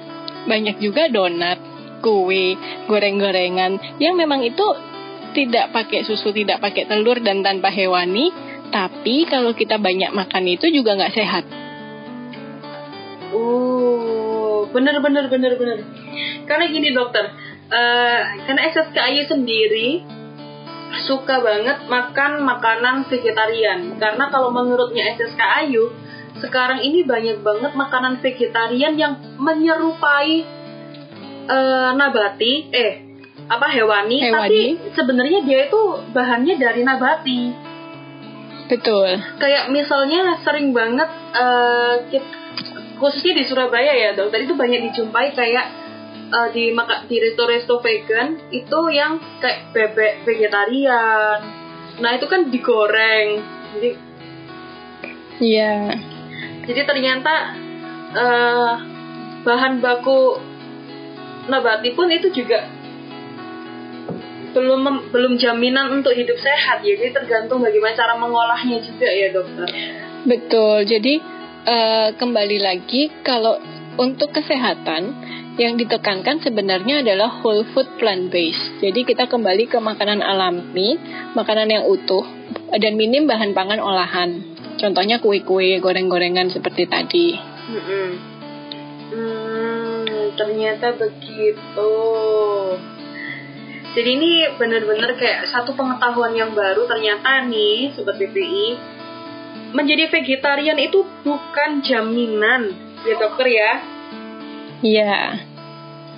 banyak 0.44 0.76
juga 0.78 1.08
donat 1.10 1.58
kue 2.04 2.52
goreng-gorengan 2.84 3.96
yang 3.96 4.14
memang 4.14 4.44
itu 4.44 4.64
tidak 5.32 5.72
pakai 5.72 6.04
susu 6.04 6.30
tidak 6.30 6.60
pakai 6.60 6.84
telur 6.84 7.18
dan 7.24 7.40
tanpa 7.40 7.72
hewani 7.72 8.28
tapi 8.74 9.22
kalau 9.30 9.54
kita 9.54 9.78
banyak 9.78 10.10
makan 10.10 10.50
itu 10.50 10.66
juga 10.74 10.98
nggak 10.98 11.14
sehat 11.14 11.46
Oh, 13.34 14.70
bener 14.70 15.02
bener 15.02 15.26
bener 15.26 15.58
bener. 15.58 15.78
Karena 16.46 16.70
gini 16.70 16.94
dokter, 16.94 17.34
eh, 17.66 18.20
karena 18.46 18.62
SSKI 18.70 19.26
sendiri 19.26 19.88
suka 21.10 21.42
banget 21.42 21.90
makan 21.90 22.46
makanan 22.46 23.10
vegetarian. 23.10 23.98
Karena 23.98 24.30
kalau 24.30 24.54
menurutnya 24.54 25.18
SSKI 25.18 25.74
sekarang 26.38 26.86
ini 26.86 27.02
banyak 27.02 27.42
banget 27.42 27.74
makanan 27.74 28.22
vegetarian 28.22 28.94
yang 28.94 29.18
menyerupai 29.34 30.46
eh, 31.50 31.90
nabati, 31.98 32.54
eh 32.70 32.92
apa 33.50 33.66
hewani, 33.76 34.22
Hewani. 34.22 34.32
tapi 34.32 34.62
sebenarnya 34.94 35.42
dia 35.42 35.66
itu 35.66 35.82
bahannya 36.14 36.54
dari 36.56 36.80
nabati 36.86 37.73
betul. 38.68 39.08
Kayak 39.38 39.70
misalnya 39.70 40.40
sering 40.42 40.72
banget 40.72 41.10
eh, 41.34 41.94
kit- 42.10 42.34
khususnya 42.98 43.34
di 43.36 43.44
Surabaya 43.44 43.92
ya 43.92 44.10
dokter 44.16 44.46
itu 44.46 44.54
banyak 44.56 44.90
dijumpai 44.90 45.34
kayak 45.36 45.66
eh, 46.32 46.48
di 46.52 46.72
maka 46.72 47.04
di 47.06 47.20
resto-resto 47.20 47.78
vegan 47.84 48.50
itu 48.50 48.78
yang 48.90 49.20
kayak 49.40 49.70
bebek 49.70 50.24
vegetarian. 50.26 51.38
Nah 52.00 52.10
itu 52.16 52.26
kan 52.26 52.48
digoreng. 52.50 53.28
Jadi 53.76 53.90
iya. 55.42 55.92
Jadi 56.64 56.80
ternyata 56.88 57.34
eh, 58.16 58.72
bahan 59.44 59.84
baku 59.84 60.40
nabati 61.52 61.92
pun 61.92 62.08
itu 62.08 62.32
juga 62.32 62.73
belum 64.54 64.80
mem- 64.80 65.04
belum 65.10 65.34
jaminan 65.36 66.00
untuk 66.00 66.14
hidup 66.14 66.38
sehat 66.38 66.86
ya 66.86 66.94
jadi 66.94 67.10
tergantung 67.10 67.60
bagaimana 67.60 67.92
cara 67.98 68.14
mengolahnya 68.14 68.78
juga 68.80 69.10
ya 69.10 69.34
dokter 69.34 69.68
Betul. 70.24 70.88
Jadi 70.88 71.20
eh, 71.68 72.08
kembali 72.16 72.58
lagi 72.64 73.12
kalau 73.20 73.60
untuk 74.00 74.32
kesehatan 74.32 75.02
yang 75.54 75.78
ditekankan 75.78 76.42
sebenarnya 76.42 77.06
adalah 77.06 77.30
whole 77.44 77.62
food 77.76 77.86
plant 78.00 78.32
based. 78.32 78.82
Jadi 78.82 79.06
kita 79.06 79.30
kembali 79.30 79.70
ke 79.70 79.78
makanan 79.78 80.18
alami, 80.18 80.98
makanan 81.36 81.70
yang 81.70 81.84
utuh 81.86 82.26
dan 82.74 82.98
minim 82.98 83.30
bahan 83.30 83.54
pangan 83.54 83.78
olahan. 83.78 84.42
Contohnya 84.74 85.22
kue-kue, 85.22 85.78
goreng-gorengan 85.78 86.50
seperti 86.50 86.90
tadi. 86.90 87.38
Hmm, 89.14 90.34
ternyata 90.34 90.98
begitu. 90.98 91.92
Jadi 93.94 94.10
ini 94.10 94.30
benar-benar 94.58 95.14
kayak 95.14 95.46
satu 95.46 95.78
pengetahuan 95.78 96.34
yang 96.34 96.50
baru 96.50 96.82
ternyata 96.90 97.46
nih 97.46 97.94
sobat 97.94 98.18
BPI 98.18 98.74
menjadi 99.70 100.10
vegetarian 100.10 100.78
itu 100.82 101.06
bukan 101.22 101.82
jaminan 101.82 102.74
ya 103.06 103.14
dokter 103.18 103.46
ya. 103.50 103.72
Iya, 104.84 105.14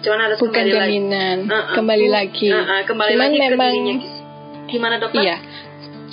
Cuman 0.06 0.20
harus 0.22 0.38
bukan 0.38 0.54
kembali 0.54 0.70
lagi. 0.70 0.80
jaminan. 0.86 1.36
Uh-uh. 1.50 1.74
Kembali 1.74 2.06
lagi. 2.10 2.50
Uh-uh, 2.52 2.80
kembali 2.86 3.10
Cuman 3.10 3.26
lagi 3.26 3.36
ke 3.36 3.44
memang 3.50 3.72
dirinya. 3.74 3.96
Gimana 4.66 4.94
dokter? 5.02 5.22
Iya. 5.22 5.36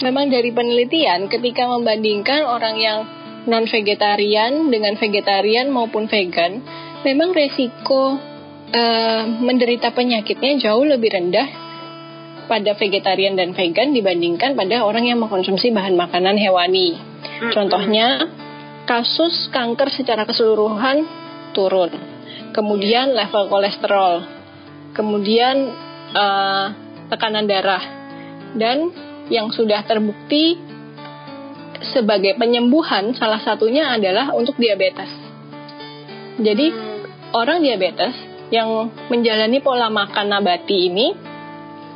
Memang 0.04 0.26
dari 0.34 0.50
penelitian 0.50 1.20
ketika 1.30 1.64
membandingkan 1.70 2.42
orang 2.50 2.76
yang 2.82 3.00
non 3.46 3.70
vegetarian 3.70 4.74
dengan 4.74 4.98
vegetarian 4.98 5.68
maupun 5.70 6.10
vegan, 6.10 6.64
memang 7.06 7.36
resiko 7.38 8.18
eh, 8.74 9.22
menderita 9.40 9.94
penyakitnya 9.94 10.58
jauh 10.58 10.84
lebih 10.84 11.14
rendah 11.14 11.48
pada 12.50 12.76
vegetarian 12.76 13.40
dan 13.40 13.56
vegan 13.56 13.96
dibandingkan 13.96 14.58
pada 14.58 14.84
orang 14.84 15.08
yang 15.08 15.22
mengkonsumsi 15.22 15.72
bahan 15.72 15.96
makanan 15.96 16.36
hewani. 16.36 17.00
Contohnya 17.54 18.28
kasus 18.84 19.48
kanker 19.54 19.94
secara 19.94 20.28
keseluruhan 20.28 21.08
turun. 21.56 21.94
Kemudian 22.52 23.16
level 23.16 23.48
kolesterol. 23.48 24.14
Kemudian 24.98 25.56
eh, 26.14 26.66
tekanan 27.08 27.48
darah. 27.48 27.84
Dan 28.54 28.92
yang 29.32 29.50
sudah 29.50 29.82
terbukti 29.88 30.60
sebagai 31.96 32.36
penyembuhan 32.40 33.16
salah 33.16 33.40
satunya 33.44 33.92
adalah 33.92 34.32
untuk 34.36 34.56
diabetes. 34.56 35.10
Jadi 36.40 36.68
Hmm. 36.74 37.02
orang 37.34 37.62
diabetes 37.62 38.33
yang 38.52 38.92
menjalani 39.08 39.64
pola 39.64 39.88
makan 39.88 40.28
nabati 40.30 40.78
ini 40.92 41.08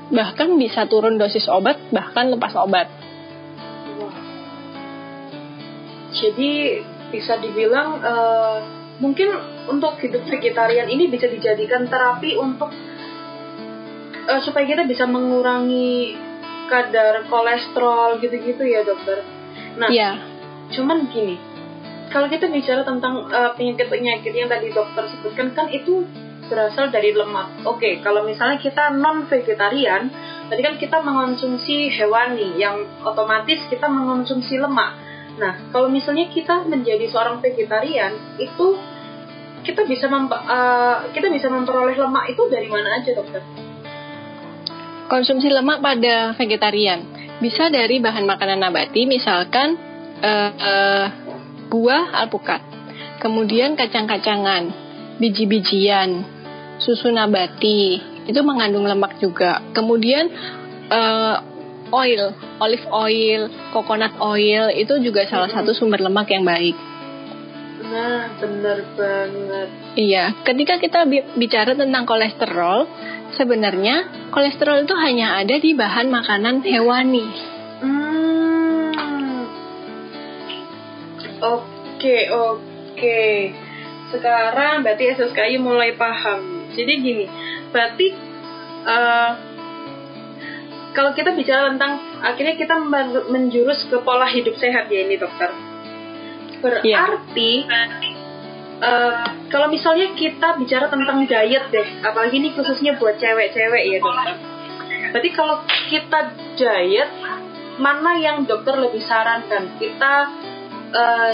bahkan 0.08 0.56
bisa 0.56 0.88
turun 0.88 1.20
dosis 1.20 1.48
obat 1.52 1.80
bahkan 1.92 2.32
lepas 2.32 2.56
obat. 2.56 2.88
Jadi 6.18 6.82
bisa 7.12 7.38
dibilang 7.38 8.02
uh, 8.02 8.58
mungkin 8.98 9.30
untuk 9.70 10.00
hidup 10.02 10.26
vegetarian 10.26 10.90
ini 10.90 11.12
bisa 11.12 11.30
dijadikan 11.30 11.86
terapi 11.86 12.40
untuk 12.40 12.72
uh, 14.26 14.42
supaya 14.42 14.66
kita 14.66 14.84
bisa 14.88 15.06
mengurangi 15.06 16.18
kadar 16.68 17.24
kolesterol 17.32 18.20
gitu-gitu 18.20 18.64
ya 18.68 18.84
dokter. 18.84 19.24
Nah, 19.78 19.88
ya. 19.94 20.20
cuman 20.74 21.08
gini, 21.08 21.40
kalau 22.12 22.28
kita 22.28 22.52
bicara 22.52 22.84
tentang 22.84 23.30
penyakit 23.56 23.88
penyakit-penyakit 23.88 24.34
yang 24.36 24.50
tadi 24.52 24.74
dokter 24.74 25.08
sebutkan 25.08 25.56
kan 25.56 25.72
itu 25.72 26.04
berasal 26.48 26.90
dari 26.90 27.14
lemak. 27.14 27.68
Oke, 27.68 28.00
kalau 28.02 28.24
misalnya 28.24 28.58
kita 28.58 28.92
non 28.96 29.28
vegetarian, 29.28 30.10
tadi 30.48 30.62
kan 30.64 30.76
kita 30.80 31.04
mengonsumsi 31.04 31.92
hewani 31.92 32.56
yang 32.58 32.84
otomatis 33.04 33.62
kita 33.68 33.86
mengonsumsi 33.92 34.58
lemak. 34.58 34.98
Nah, 35.38 35.70
kalau 35.70 35.92
misalnya 35.92 36.32
kita 36.34 36.66
menjadi 36.66 37.06
seorang 37.12 37.44
vegetarian, 37.44 38.40
itu 38.42 38.74
kita 39.62 39.84
bisa 39.86 40.08
mem 40.08 40.32
uh, 40.32 41.12
kita 41.12 41.28
bisa 41.30 41.52
memperoleh 41.52 42.00
lemak 42.00 42.32
itu 42.32 42.42
dari 42.50 42.72
mana 42.72 42.98
aja, 42.98 43.12
dokter? 43.14 43.44
Konsumsi 45.08 45.48
lemak 45.52 45.80
pada 45.80 46.36
vegetarian 46.36 47.18
bisa 47.38 47.70
dari 47.70 48.02
bahan 48.02 48.26
makanan 48.26 48.60
nabati, 48.66 49.06
misalkan 49.06 49.78
uh, 50.26 50.52
uh, 50.58 51.06
buah 51.70 52.26
alpukat, 52.26 52.64
kemudian 53.22 53.78
kacang-kacangan, 53.78 54.74
biji-bijian, 55.22 56.37
susu 56.82 57.10
nabati, 57.10 58.02
itu 58.28 58.40
mengandung 58.44 58.86
lemak 58.86 59.18
juga. 59.22 59.62
Kemudian 59.74 60.30
uh, 60.92 61.36
oil, 61.92 62.36
olive 62.60 62.88
oil, 62.92 63.42
coconut 63.72 64.16
oil 64.20 64.72
itu 64.74 65.00
juga 65.00 65.24
salah 65.28 65.48
satu 65.48 65.72
sumber 65.72 66.04
lemak 66.04 66.28
yang 66.32 66.44
baik. 66.44 66.76
Nah, 67.88 68.36
benar 68.42 68.80
banget. 69.00 69.68
Iya, 69.96 70.44
ketika 70.44 70.76
kita 70.82 71.08
bicara 71.38 71.78
tentang 71.78 72.04
kolesterol, 72.04 72.90
sebenarnya 73.38 74.28
kolesterol 74.34 74.84
itu 74.84 74.96
hanya 74.98 75.40
ada 75.40 75.56
di 75.56 75.72
bahan 75.72 76.12
makanan 76.12 76.66
hewani. 76.66 77.28
Hmm. 77.80 78.92
Oke, 81.38 82.18
oke. 82.34 83.24
Sekarang 84.10 84.82
berarti 84.82 85.14
SSKI 85.14 85.62
mulai 85.62 85.94
paham. 85.94 86.57
Jadi 86.76 86.94
gini, 87.00 87.26
berarti 87.72 88.08
uh, 88.88 89.32
kalau 90.98 91.14
kita 91.14 91.38
bicara 91.38 91.70
tentang 91.72 92.02
akhirnya 92.26 92.58
kita 92.58 92.76
menjurus 93.30 93.86
ke 93.86 94.02
pola 94.02 94.26
hidup 94.26 94.58
sehat 94.58 94.90
ya 94.90 95.06
ini 95.06 95.16
dokter. 95.22 95.54
Berarti 96.58 96.90
yeah. 96.90 98.16
Uh, 98.78 99.26
kalau 99.50 99.74
misalnya 99.74 100.14
kita 100.14 100.54
bicara 100.62 100.86
tentang 100.86 101.26
diet 101.26 101.66
deh, 101.74 101.88
apalagi 102.06 102.38
ini 102.38 102.54
khususnya 102.54 102.94
buat 103.02 103.18
cewek-cewek 103.18 103.84
ya 103.90 103.98
dokter. 103.98 104.38
Berarti 105.18 105.30
kalau 105.34 105.66
kita 105.90 106.20
diet, 106.54 107.10
mana 107.82 108.22
yang 108.22 108.46
dokter 108.46 108.78
lebih 108.78 109.02
sarankan? 109.02 109.82
Kita 109.82 110.14
uh, 110.94 111.32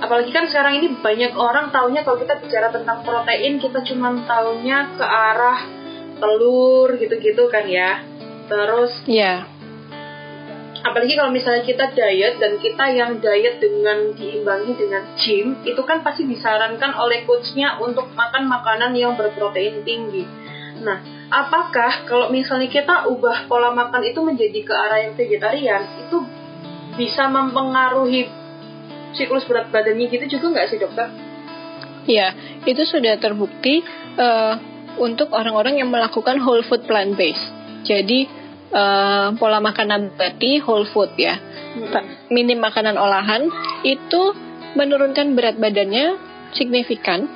apalagi 0.00 0.30
kan 0.34 0.44
sekarang 0.50 0.82
ini 0.82 0.88
banyak 1.00 1.32
orang 1.34 1.72
taunya 1.72 2.04
kalau 2.04 2.20
kita 2.20 2.38
bicara 2.40 2.68
tentang 2.68 3.02
protein 3.06 3.58
kita 3.62 3.80
cuma 3.86 4.12
taunya 4.28 4.92
ke 4.94 5.04
arah 5.04 5.58
telur 6.16 6.96
gitu-gitu 6.96 7.48
kan 7.48 7.64
ya. 7.68 8.02
Terus 8.46 8.92
ya. 9.08 9.46
Yeah 9.46 9.56
apalagi 10.86 11.18
kalau 11.18 11.34
misalnya 11.34 11.66
kita 11.66 11.84
diet 11.98 12.38
dan 12.38 12.62
kita 12.62 12.84
yang 12.94 13.18
diet 13.18 13.58
dengan 13.58 14.14
diimbangi 14.14 14.72
dengan 14.78 15.02
gym 15.18 15.58
itu 15.66 15.82
kan 15.82 16.06
pasti 16.06 16.22
disarankan 16.30 16.94
oleh 16.94 17.26
coachnya 17.26 17.82
untuk 17.82 18.06
makan 18.14 18.46
makanan 18.46 18.94
yang 18.94 19.18
berprotein 19.18 19.82
tinggi 19.82 20.22
nah 20.86 21.02
apakah 21.32 22.06
kalau 22.06 22.30
misalnya 22.30 22.70
kita 22.70 23.10
ubah 23.10 23.50
pola 23.50 23.74
makan 23.74 24.06
itu 24.06 24.22
menjadi 24.22 24.60
ke 24.62 24.74
arah 24.74 24.98
yang 25.02 25.18
vegetarian 25.18 25.82
itu 26.06 26.22
bisa 26.94 27.26
mempengaruhi 27.26 28.30
siklus 29.16 29.48
berat 29.48 29.72
badannya 29.72 30.06
gitu 30.12 30.38
juga 30.38 30.46
nggak 30.52 30.66
sih 30.70 30.78
dokter? 30.78 31.08
Ya, 32.06 32.36
itu 32.62 32.86
sudah 32.86 33.18
terbukti 33.18 33.82
uh, 34.14 34.54
untuk 35.02 35.34
orang-orang 35.34 35.82
yang 35.82 35.90
melakukan 35.90 36.38
whole 36.38 36.62
food 36.62 36.86
plant 36.86 37.18
based. 37.18 37.42
Jadi 37.82 38.30
uh, 38.70 39.34
pola 39.34 39.58
makan 39.58 39.86
nabati 39.90 40.62
whole 40.62 40.86
food 40.86 41.10
ya, 41.18 41.34
hmm. 41.34 42.30
minim 42.30 42.62
makanan 42.62 42.94
olahan 42.94 43.50
itu 43.82 44.36
menurunkan 44.78 45.34
berat 45.34 45.58
badannya 45.58 46.14
signifikan 46.54 47.26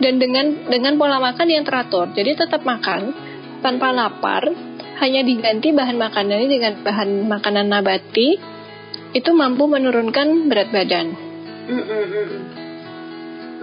dan 0.00 0.16
dengan 0.16 0.68
dengan 0.68 0.96
pola 0.96 1.20
makan 1.20 1.48
yang 1.48 1.64
teratur. 1.64 2.08
Jadi 2.16 2.40
tetap 2.40 2.64
makan 2.64 3.12
tanpa 3.60 3.92
lapar, 3.92 4.48
hanya 5.00 5.20
diganti 5.24 5.72
bahan 5.76 5.96
makanannya 5.96 6.48
dengan 6.48 6.72
bahan 6.80 7.28
makanan 7.28 7.66
nabati 7.68 8.55
itu 9.16 9.30
mampu 9.32 9.64
menurunkan 9.64 10.52
berat 10.52 10.68
badan. 10.68 11.06
Mm 11.66 11.82
-mm. 11.82 12.28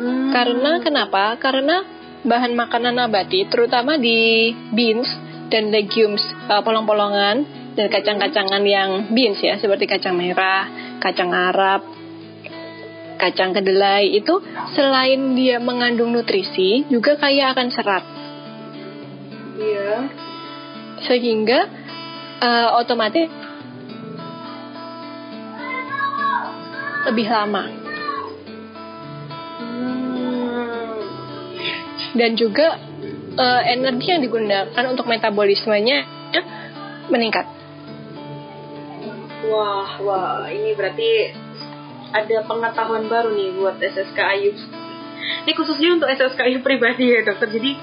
Mm. 0.02 0.28
Karena 0.34 0.72
kenapa? 0.82 1.38
Karena 1.38 1.86
bahan 2.26 2.58
makanan 2.58 2.98
nabati, 2.98 3.46
terutama 3.46 4.02
di 4.02 4.50
beans, 4.74 5.06
dan 5.54 5.70
legumes 5.70 6.26
uh, 6.50 6.66
polong-polongan 6.66 7.46
dan 7.78 7.86
kacang-kacangan 7.94 8.66
yang 8.66 9.14
beans 9.14 9.38
ya 9.38 9.62
seperti 9.62 9.86
kacang 9.86 10.18
merah, 10.18 10.98
kacang 10.98 11.30
Arab, 11.30 11.86
kacang 13.22 13.54
kedelai 13.54 14.10
itu 14.10 14.42
selain 14.74 15.38
dia 15.38 15.62
mengandung 15.62 16.10
nutrisi 16.10 16.90
juga 16.90 17.22
kaya 17.22 17.54
akan 17.54 17.68
serat. 17.70 18.04
Iya. 19.62 19.94
Sehingga 21.06 21.60
uh, 22.42 22.82
otomatis 22.82 23.30
lebih 27.10 27.28
lama. 27.28 27.64
Dan 32.14 32.38
juga 32.38 32.78
uh, 33.38 33.62
energi 33.66 34.08
yang 34.14 34.22
digunakan 34.22 34.86
untuk 34.86 35.10
metabolismenya 35.10 36.06
meningkat. 37.10 37.46
Wah, 39.50 40.00
wah, 40.00 40.48
ini 40.48 40.72
berarti 40.78 41.36
ada 42.14 42.38
pengetahuan 42.48 43.12
baru 43.12 43.34
nih 43.34 43.50
buat 43.60 43.76
SSK 43.82 44.20
Ayu. 44.22 44.52
Ini 45.44 45.52
khususnya 45.58 46.00
untuk 46.00 46.08
SSK 46.08 46.40
Ayu 46.48 46.58
pribadi 46.64 47.12
ya 47.12 47.26
dokter. 47.28 47.52
Jadi 47.52 47.76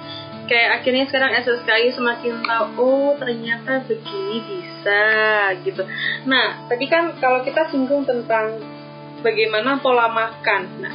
kayak 0.48 0.80
akhirnya 0.80 1.04
sekarang 1.10 1.36
SSK 1.36 1.68
Ayu 1.68 1.90
semakin 1.92 2.40
tahu, 2.46 2.66
oh 2.80 3.10
ternyata 3.20 3.84
begini 3.84 4.40
bisa 4.46 5.02
gitu. 5.60 5.82
Nah, 6.24 6.64
tadi 6.70 6.86
kan 6.88 7.12
kalau 7.20 7.44
kita 7.44 7.68
singgung 7.68 8.08
tentang 8.08 8.56
bagaimana 9.20 9.80
pola 9.80 10.08
makan. 10.08 10.62
Nah, 10.80 10.94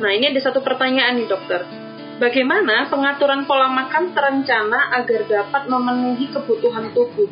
nah 0.00 0.10
ini 0.12 0.30
ada 0.30 0.40
satu 0.40 0.60
pertanyaan 0.64 1.20
nih 1.20 1.28
dokter 1.28 1.84
Bagaimana 2.14 2.86
pengaturan 2.86 3.42
pola 3.42 3.66
makan 3.66 4.14
terencana 4.14 4.94
agar 5.02 5.26
dapat 5.26 5.62
memenuhi 5.66 6.30
kebutuhan 6.30 6.94
tubuh? 6.94 7.26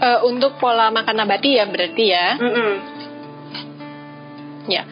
Uh, 0.00 0.20
untuk 0.28 0.60
pola 0.60 0.92
makan 0.92 1.16
nabati 1.16 1.56
ya 1.56 1.64
berarti 1.64 2.04
ya. 2.12 2.26
Mm 2.36 2.52
-mm. 2.52 2.72
Ya, 4.68 4.82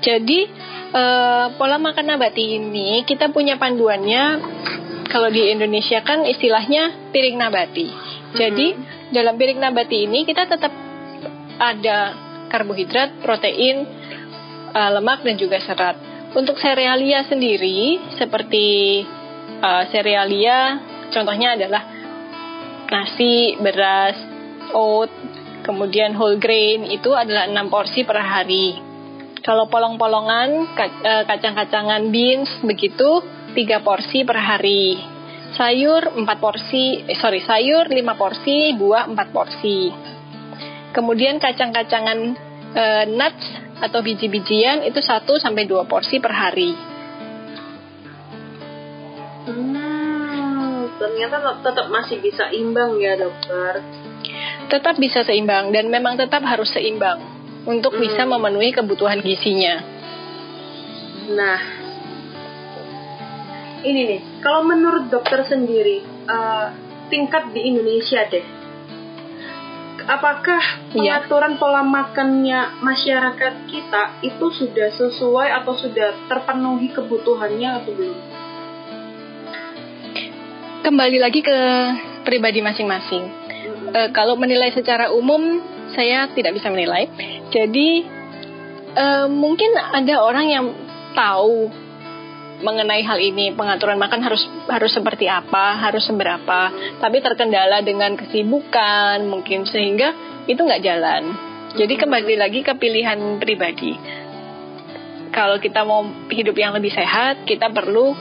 jadi 0.00 0.48
uh, 0.96 1.46
pola 1.60 1.76
makan 1.76 2.08
nabati 2.08 2.56
ini 2.56 3.04
kita 3.04 3.28
punya 3.28 3.60
panduannya. 3.60 4.40
Kalau 5.12 5.28
di 5.28 5.52
Indonesia 5.52 6.00
kan 6.00 6.24
istilahnya 6.24 7.12
piring 7.12 7.36
nabati. 7.36 7.86
Jadi 8.32 8.66
mm 8.72 8.80
-hmm. 8.80 9.01
Dalam 9.12 9.36
piring 9.36 9.60
nabati 9.60 10.08
ini 10.08 10.24
kita 10.24 10.48
tetap 10.48 10.72
ada 11.60 11.98
karbohidrat, 12.48 13.20
protein, 13.20 13.84
uh, 14.72 14.90
lemak 14.98 15.22
dan 15.22 15.36
juga 15.36 15.60
serat. 15.62 15.96
Untuk 16.32 16.56
serealia 16.56 17.28
sendiri 17.28 18.00
seperti 18.16 19.00
uh, 19.60 19.84
serealia 19.92 20.80
contohnya 21.12 21.60
adalah 21.60 21.84
nasi, 22.88 23.56
beras, 23.60 24.16
oat, 24.72 25.12
kemudian 25.64 26.16
whole 26.16 26.36
grain 26.36 26.88
itu 26.88 27.12
adalah 27.12 27.48
6 27.48 27.72
porsi 27.72 28.04
per 28.04 28.20
hari. 28.20 28.76
Kalau 29.42 29.66
polong-polongan, 29.66 30.70
eh, 30.78 31.24
kacang-kacangan 31.26 32.14
beans 32.14 32.62
begitu 32.62 33.24
3 33.56 33.82
porsi 33.82 34.22
per 34.22 34.38
hari. 34.38 35.11
Sayur 35.52 36.16
4 36.16 36.24
porsi, 36.40 37.04
eh, 37.04 37.18
sorry, 37.20 37.44
sayur 37.44 37.86
5 37.86 38.16
porsi, 38.16 38.72
buah 38.72 39.04
4 39.04 39.28
porsi. 39.28 39.92
Kemudian 40.92 41.36
kacang-kacangan 41.36 42.18
uh, 42.72 43.04
nuts 43.08 43.46
atau 43.80 44.00
biji-bijian 44.00 44.84
itu 44.84 45.00
1 45.00 45.28
sampai 45.36 45.64
2 45.68 45.84
porsi 45.84 46.20
per 46.20 46.32
hari. 46.32 46.72
Hmm, 49.42 50.88
ternyata 50.96 51.36
tetap 51.60 51.86
masih 51.90 52.22
bisa 52.22 52.48
imbang 52.48 52.96
ya, 52.96 53.18
Dokter. 53.18 53.82
tetap 54.62 54.96
bisa 54.96 55.20
seimbang 55.20 55.68
dan 55.68 55.92
memang 55.92 56.16
tetap 56.16 56.40
harus 56.48 56.72
seimbang 56.72 57.20
untuk 57.68 57.92
Hmm. 57.92 58.08
bisa 58.08 58.24
memenuhi 58.24 58.72
kebutuhan 58.72 59.20
gizinya. 59.20 59.84
Nah, 61.28 61.60
ini 63.82 64.00
nih, 64.06 64.20
kalau 64.42 64.62
menurut 64.62 65.10
dokter 65.10 65.42
sendiri, 65.46 66.02
eh, 66.06 66.66
tingkat 67.10 67.50
di 67.52 67.60
Indonesia 67.68 68.24
deh, 68.30 68.44
apakah 70.06 70.62
Iya. 70.62 71.20
pengaturan 71.22 71.58
pola 71.60 71.82
makannya 71.84 72.82
masyarakat 72.82 73.54
kita 73.68 74.02
itu 74.24 74.46
sudah 74.50 74.88
sesuai 74.90 75.48
atau 75.62 75.74
sudah 75.78 76.26
terpenuhi 76.26 76.90
kebutuhannya 76.90 77.70
atau 77.82 77.92
belum? 77.94 78.18
Kembali 80.82 81.18
lagi 81.22 81.40
ke 81.46 81.58
pribadi 82.26 82.58
masing-masing. 82.58 83.24
Eh, 83.92 84.08
kalau 84.10 84.34
menilai 84.34 84.74
secara 84.74 85.14
umum, 85.14 85.62
saya 85.94 86.26
tidak 86.32 86.58
bisa 86.58 86.72
menilai. 86.72 87.06
Jadi 87.54 88.02
eh, 88.92 89.26
mungkin 89.30 89.72
ada 89.78 90.20
orang 90.20 90.46
yang 90.52 90.66
tahu 91.16 91.81
mengenai 92.62 93.02
hal 93.02 93.18
ini, 93.18 93.52
pengaturan 93.52 93.98
makan 93.98 94.22
harus 94.22 94.42
harus 94.70 94.92
seperti 94.94 95.26
apa, 95.26 95.76
harus 95.82 96.06
seberapa, 96.06 96.70
tapi 97.02 97.18
terkendala 97.20 97.82
dengan 97.82 98.14
kesibukan 98.14 99.26
mungkin 99.26 99.66
sehingga 99.66 100.14
itu 100.46 100.58
nggak 100.58 100.82
jalan. 100.82 101.22
Jadi 101.72 101.94
kembali 101.96 102.36
lagi 102.36 102.60
ke 102.62 102.72
pilihan 102.76 103.40
pribadi. 103.42 103.96
Kalau 105.32 105.56
kita 105.56 105.88
mau 105.88 106.04
hidup 106.28 106.52
yang 106.52 106.76
lebih 106.76 106.92
sehat, 106.92 107.48
kita 107.48 107.72
perlu 107.72 108.12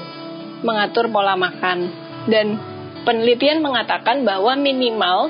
mengatur 0.63 1.11
pola 1.11 1.35
makan. 1.35 1.91
Dan 2.31 2.55
penelitian 3.03 3.59
mengatakan 3.59 4.23
bahwa 4.23 4.55
minimal 4.55 5.27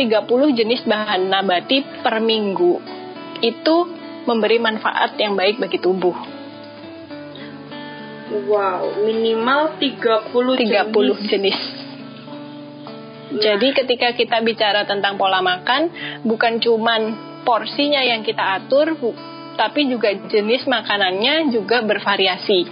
30 0.00 0.56
jenis 0.56 0.86
bahan 0.88 1.28
nabati 1.28 2.00
per 2.00 2.22
minggu 2.22 2.80
itu 3.44 3.76
memberi 4.24 4.56
manfaat 4.62 5.18
yang 5.20 5.34
baik 5.34 5.60
bagi 5.60 5.76
tubuh. 5.82 6.37
Wow, 8.28 9.08
minimal 9.08 9.80
30, 9.80 10.28
30 10.32 10.92
jenis. 11.24 11.28
jenis. 11.32 11.58
Jadi 13.28 13.68
ketika 13.76 14.12
kita 14.12 14.40
bicara 14.44 14.84
tentang 14.84 15.16
pola 15.16 15.40
makan, 15.40 15.88
bukan 16.24 16.60
cuman 16.60 17.00
porsinya 17.44 18.00
yang 18.04 18.20
kita 18.24 18.60
atur, 18.60 18.96
tapi 19.56 19.88
juga 19.88 20.12
jenis 20.12 20.68
makanannya 20.68 21.52
juga 21.52 21.80
bervariasi. 21.84 22.68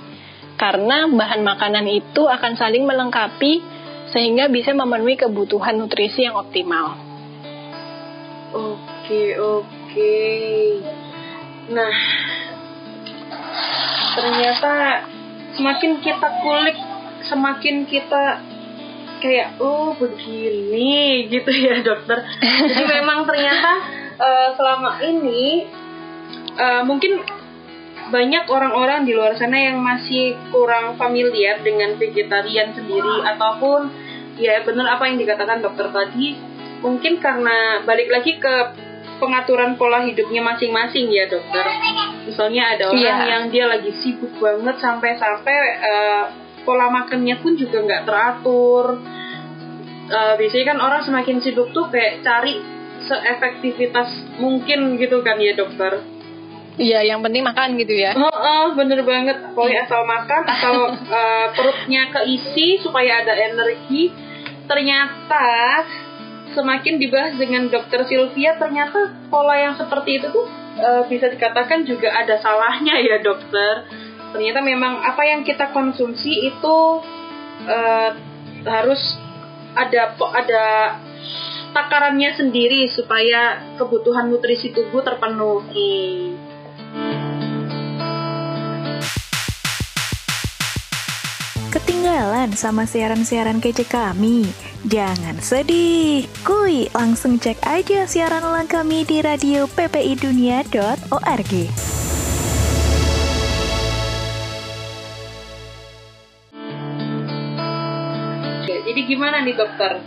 Karena 0.56 1.08
bahan 1.08 1.40
makanan 1.44 1.84
itu 1.88 2.24
akan 2.24 2.56
saling 2.56 2.84
melengkapi 2.88 3.60
sehingga 4.12 4.48
bisa 4.48 4.72
memenuhi 4.72 5.20
kebutuhan 5.20 5.76
nutrisi 5.76 6.24
yang 6.24 6.36
optimal. 6.40 6.96
Oke, 8.56 9.36
oke. 9.36 10.16
Nah, 11.68 11.96
ternyata 14.16 14.72
semakin 15.56 15.98
kita 16.04 16.28
kulik, 16.44 16.78
semakin 17.26 17.76
kita 17.88 18.24
kayak 19.18 19.56
oh 19.58 19.96
begini 19.96 21.26
gitu 21.32 21.50
ya 21.50 21.80
dokter. 21.80 22.20
Jadi 22.44 22.84
memang 23.00 23.24
ternyata 23.24 23.72
eh, 24.20 24.48
selama 24.54 25.00
ini 25.02 25.64
eh, 26.56 26.82
mungkin 26.84 27.24
banyak 28.06 28.46
orang-orang 28.46 29.02
di 29.02 29.12
luar 29.18 29.34
sana 29.34 29.58
yang 29.58 29.82
masih 29.82 30.38
kurang 30.54 30.94
familiar 30.94 31.58
dengan 31.66 31.98
vegetarian 31.98 32.70
sendiri 32.70 33.26
ataupun 33.34 33.90
ya 34.38 34.62
benar 34.62 34.94
apa 34.94 35.10
yang 35.10 35.18
dikatakan 35.18 35.58
dokter 35.58 35.90
tadi 35.90 36.38
mungkin 36.84 37.18
karena 37.18 37.82
balik 37.82 38.06
lagi 38.12 38.38
ke 38.38 38.54
pengaturan 39.16 39.74
pola 39.74 40.05
hidupnya 40.05 40.40
masing-masing 40.40 41.09
ya 41.09 41.24
dokter 41.26 41.64
misalnya 42.24 42.76
ada 42.76 42.85
orang 42.90 43.00
Iya. 43.00 43.16
yang 43.26 43.44
dia 43.48 43.64
lagi 43.66 43.90
sibuk 44.00 44.33
banget 44.37 44.76
sampai-sampai 44.76 45.57
eh, 45.81 46.24
pola 46.62 46.90
makannya 46.90 47.38
pun 47.38 47.55
juga 47.55 47.81
nggak 47.81 48.05
teratur 48.05 49.00
Eh, 50.07 50.35
biasanya 50.38 50.66
kan 50.70 50.79
orang 50.79 51.02
semakin 51.02 51.42
sibuk 51.42 51.74
tuh 51.74 51.90
kayak 51.90 52.22
cari 52.22 52.62
seefektivitas 53.02 54.38
mungkin 54.38 54.94
gitu 54.96 55.18
kan 55.22 55.35
ya 55.42 55.59
dokter 55.59 55.98
Iya, 56.76 57.09
yang 57.09 57.24
penting 57.24 57.40
makan 57.40 57.74
gitu 57.81 57.96
ya. 57.96 58.12
Oh, 58.14 58.29
oh, 58.29 58.66
bener 58.76 59.00
banget. 59.00 59.50
Pokoknya 59.57 59.88
asal 59.88 60.05
makan, 60.05 60.42
asal 60.44 60.74
eh, 61.18 61.46
perutnya 61.57 62.12
keisi 62.12 62.79
supaya 62.79 63.24
ada 63.24 63.33
energi. 63.33 64.12
Ternyata 64.68 65.46
semakin 66.56 66.96
dibahas 66.96 67.36
dengan 67.36 67.68
dokter 67.68 68.00
Sylvia, 68.08 68.56
ternyata 68.56 69.12
pola 69.28 69.60
yang 69.60 69.76
seperti 69.76 70.24
itu 70.24 70.32
tuh 70.32 70.48
eh, 70.80 71.02
bisa 71.12 71.28
dikatakan 71.28 71.84
juga 71.84 72.16
ada 72.16 72.40
salahnya 72.40 72.96
ya 73.04 73.20
dokter. 73.20 73.84
Ternyata 74.32 74.64
memang 74.64 75.04
apa 75.04 75.22
yang 75.28 75.44
kita 75.44 75.76
konsumsi 75.76 76.48
itu 76.48 76.78
eh, 77.68 78.10
harus 78.64 79.02
ada 79.76 80.16
ada 80.16 80.64
takarannya 81.76 82.32
sendiri 82.32 82.88
supaya 82.88 83.60
kebutuhan 83.76 84.32
nutrisi 84.32 84.72
tubuh 84.72 85.04
terpenuhi. 85.04 86.32
Ketinggalan 91.76 92.56
sama 92.56 92.88
siaran-siaran 92.88 93.60
kece 93.60 93.84
kami? 93.84 94.48
Jangan 94.88 95.36
sedih, 95.44 96.24
kuy 96.40 96.88
langsung 96.96 97.36
cek 97.36 97.60
aja 97.68 98.08
siaran 98.08 98.40
ulang 98.48 98.64
kami 98.64 99.04
di 99.04 99.20
radio 99.20 99.68
ppidunia.org. 99.68 101.52
Jadi 108.64 109.00
gimana 109.04 109.44
nih 109.44 109.60
dokter? 109.60 110.00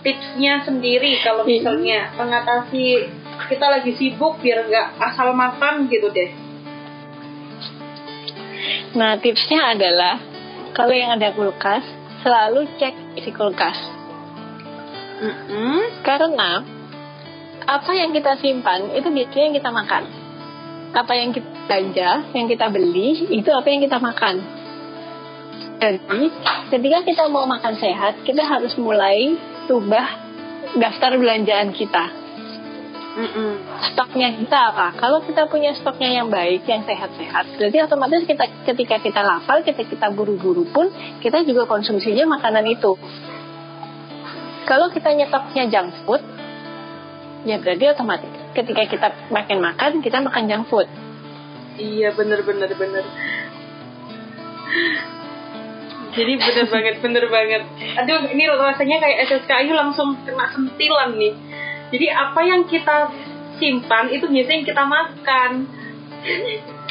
Tipsnya 0.00 0.64
sendiri 0.64 1.20
kalau 1.20 1.44
Iya. 1.44 1.52
misalnya 1.52 2.00
mengatasi 2.16 3.12
kita 3.52 3.66
lagi 3.68 3.92
sibuk 3.92 4.40
biar 4.40 4.64
nggak 4.64 5.04
asal 5.04 5.36
makan 5.36 5.92
gitu 5.92 6.08
deh. 6.08 6.32
Nah, 8.96 9.20
tipsnya 9.20 9.76
adalah 9.76 10.27
kalau 10.78 10.94
yang 10.94 11.18
ada 11.18 11.34
kulkas, 11.34 11.82
selalu 12.22 12.70
cek 12.78 13.18
isi 13.18 13.34
kulkas. 13.34 13.74
Mm-mm. 15.18 16.06
Karena 16.06 16.62
apa 17.66 17.90
yang 17.98 18.14
kita 18.14 18.38
simpan 18.38 18.94
itu 18.94 19.10
biasanya 19.10 19.44
yang 19.50 19.56
kita 19.58 19.70
makan. 19.74 20.02
Apa 20.94 21.12
yang 21.18 21.34
kita 21.34 21.50
belanja, 21.66 22.10
yang 22.30 22.46
kita 22.46 22.70
beli, 22.70 23.26
itu 23.26 23.50
apa 23.50 23.66
yang 23.66 23.82
kita 23.82 23.98
makan. 23.98 24.34
Jadi, 25.82 26.22
ketika 26.70 26.98
kita 27.02 27.22
mau 27.26 27.42
makan 27.50 27.74
sehat, 27.74 28.22
kita 28.22 28.46
harus 28.46 28.78
mulai 28.78 29.34
ubah 29.66 30.08
daftar 30.78 31.18
belanjaan 31.18 31.74
kita. 31.74 32.27
Mm-mm. 33.18 33.50
Stoknya 33.90 34.30
kita 34.30 34.70
apa? 34.70 34.94
Kalau 34.94 35.18
kita 35.26 35.50
punya 35.50 35.74
stoknya 35.74 36.22
yang 36.22 36.30
baik, 36.30 36.62
yang 36.70 36.86
sehat-sehat, 36.86 37.58
berarti 37.58 37.78
otomatis 37.82 38.22
kita 38.22 38.46
ketika 38.62 39.02
kita 39.02 39.26
lapar, 39.26 39.66
ketika 39.66 39.90
kita 39.90 40.06
buru-buru 40.14 40.62
pun, 40.70 40.86
kita 41.18 41.42
juga 41.42 41.66
konsumsinya 41.66 42.38
makanan 42.38 42.62
itu. 42.70 42.94
Kalau 44.70 44.86
kita 44.94 45.10
nyetoknya 45.18 45.66
junk 45.66 45.90
food, 46.06 46.22
ya 47.42 47.58
berarti 47.58 47.84
otomatis 47.90 48.30
ketika 48.54 48.86
kita 48.86 49.08
makin 49.34 49.58
makan, 49.66 49.98
kita 49.98 50.22
makan 50.22 50.46
junk 50.46 50.64
food. 50.70 50.86
Iya 51.74 52.14
bener. 52.14 53.02
Jadi 56.14 56.32
bener 56.38 56.66
banget 56.70 56.94
bener 57.02 57.24
banget. 57.26 57.62
Aduh 57.98 58.30
ini 58.30 58.46
rasanya 58.46 58.96
kayak 59.02 59.18
SSKI 59.26 59.74
langsung 59.74 60.14
kena 60.22 60.54
sentilan 60.54 61.18
nih. 61.18 61.34
Jadi 61.88 62.06
apa 62.12 62.40
yang 62.44 62.62
kita 62.68 63.08
simpan 63.58 64.12
itu 64.12 64.28
biasanya 64.28 64.56
yang 64.62 64.66
kita 64.66 64.84
makan. 64.84 65.50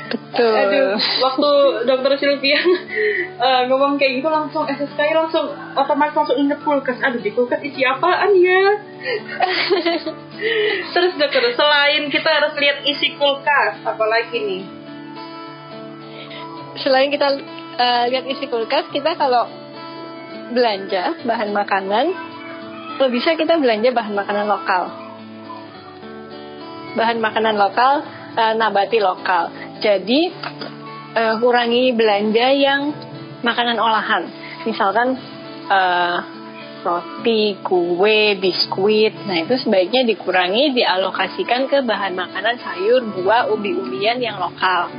Betul. 0.08 0.56
Aduh, 0.56 0.96
waktu 1.20 1.50
dokter 1.84 2.12
Sylvia 2.16 2.60
eh, 3.48 3.62
ngomong 3.68 4.00
kayak 4.00 4.24
gitu 4.24 4.30
langsung 4.32 4.64
SSKI 4.64 5.14
langsung 5.16 5.52
otomatis 5.76 6.16
langsung 6.16 6.38
inget 6.40 6.60
kulkas. 6.64 7.00
Aduh 7.04 7.20
di 7.20 7.32
kulkas 7.36 7.60
isi 7.64 7.84
apaan 7.84 8.32
ya? 8.38 8.78
Terus 10.94 11.12
dokter 11.18 11.44
selain 11.58 12.08
kita 12.08 12.30
harus 12.30 12.54
lihat 12.56 12.86
isi 12.88 13.18
kulkas, 13.20 13.84
apalagi 13.84 14.38
nih? 14.38 14.64
Selain 16.80 17.10
kita 17.12 17.28
eh, 17.82 18.06
lihat 18.14 18.26
isi 18.32 18.46
kulkas, 18.48 18.88
kita 18.94 19.18
kalau 19.20 19.50
belanja 20.56 21.20
bahan 21.28 21.52
makanan, 21.52 22.06
kalau 22.98 23.14
bisa 23.14 23.38
kita 23.38 23.62
belanja 23.62 23.94
bahan 23.94 24.14
makanan 24.18 24.46
lokal. 24.50 24.84
Bahan 26.98 27.22
makanan 27.22 27.56
lokal, 27.56 28.02
eh, 28.34 28.54
nabati 28.58 28.98
lokal. 28.98 29.54
Jadi 29.78 30.22
eh, 31.14 31.36
kurangi 31.38 31.94
belanja 31.94 32.48
yang 32.58 32.82
makanan 33.46 33.78
olahan. 33.78 34.26
Misalkan 34.66 35.14
eh, 35.70 36.18
roti, 36.82 37.62
kue, 37.62 38.34
biskuit. 38.42 39.14
Nah, 39.30 39.46
itu 39.46 39.62
sebaiknya 39.62 40.02
dikurangi 40.10 40.74
dialokasikan 40.74 41.70
ke 41.70 41.86
bahan 41.86 42.18
makanan 42.18 42.58
sayur, 42.58 43.06
buah, 43.14 43.54
umbi-umbian 43.54 44.18
yang 44.18 44.42
lokal. 44.42 44.90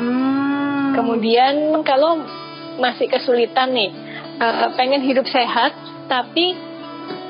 Hmm. 0.00 0.92
Kemudian 0.96 1.84
kalau 1.84 2.24
masih 2.80 3.08
kesulitan 3.08 3.72
nih, 3.72 4.05
uh, 4.40 4.72
pengen 4.76 5.02
hidup 5.04 5.26
sehat 5.28 5.72
tapi 6.06 6.54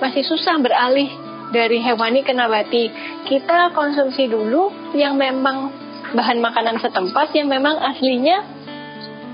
masih 0.02 0.22
susah 0.26 0.60
beralih 0.60 1.08
dari 1.54 1.80
hewani 1.80 2.26
ke 2.26 2.32
nabati. 2.34 2.90
Kita 3.26 3.72
konsumsi 3.72 4.26
dulu 4.26 4.92
yang 4.98 5.16
memang 5.16 5.72
bahan 6.12 6.38
makanan 6.38 6.78
setempat 6.78 7.34
yang 7.34 7.50
memang 7.50 7.78
aslinya 7.78 8.44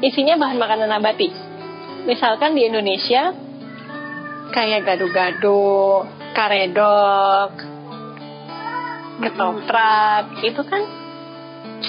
isinya 0.03 0.39
bahan 0.41 0.59
makanan 0.59 0.89
nabati. 0.91 1.29
Misalkan 2.09 2.59
di 2.59 2.67
Indonesia 2.67 3.31
kayak 4.51 4.85
gado-gado, 4.85 6.05
karedok, 6.35 7.53
ketoprak, 9.23 10.43
itu 10.43 10.63
kan 10.67 10.83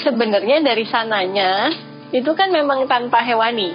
sebenarnya 0.06 0.62
dari 0.62 0.86
sananya 0.86 1.74
itu 2.14 2.30
kan 2.38 2.54
memang 2.54 2.86
tanpa 2.86 3.26
hewani. 3.26 3.74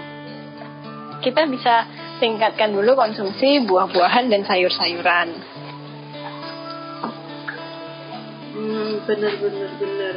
Kita 1.18 1.50
bisa 1.50 1.97
tingkatkan 2.18 2.74
dulu 2.74 2.94
konsumsi 2.98 3.62
buah-buahan 3.64 4.30
dan 4.30 4.42
sayur-sayuran. 4.44 5.28
Hmm, 8.58 8.90
bener 9.06 9.32
bener 9.38 9.70
bener. 9.78 10.14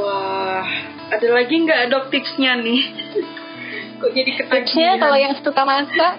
Wah, 0.00 0.64
ada 1.12 1.28
lagi 1.28 1.54
nggak 1.60 1.92
dok 1.92 2.08
tipsnya 2.08 2.56
nih? 2.56 2.80
Kok 4.00 4.10
jadi 4.16 4.30
ketagihan? 4.32 4.64
Tipsnya 4.64 4.90
kalau 4.96 5.18
yang 5.20 5.34
suka 5.38 5.62
masak, 5.62 6.14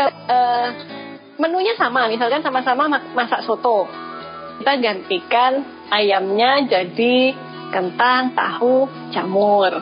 uh, 0.00 0.68
menunya 1.36 1.76
sama. 1.76 2.08
Misalkan 2.08 2.40
sama-sama 2.40 2.88
masak 3.12 3.44
soto, 3.44 3.88
kita 4.60 4.72
gantikan 4.80 5.52
ayamnya 5.92 6.64
jadi 6.64 7.36
kentang, 7.70 8.32
tahu, 8.32 8.88
jamur. 9.12 9.72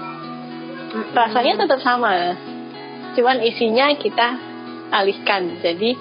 Rasanya 0.94 1.66
tetap 1.66 1.82
sama, 1.82 2.38
cuman 3.18 3.42
isinya 3.42 3.90
kita 3.98 4.28
alihkan 4.94 5.58
jadi 5.58 5.98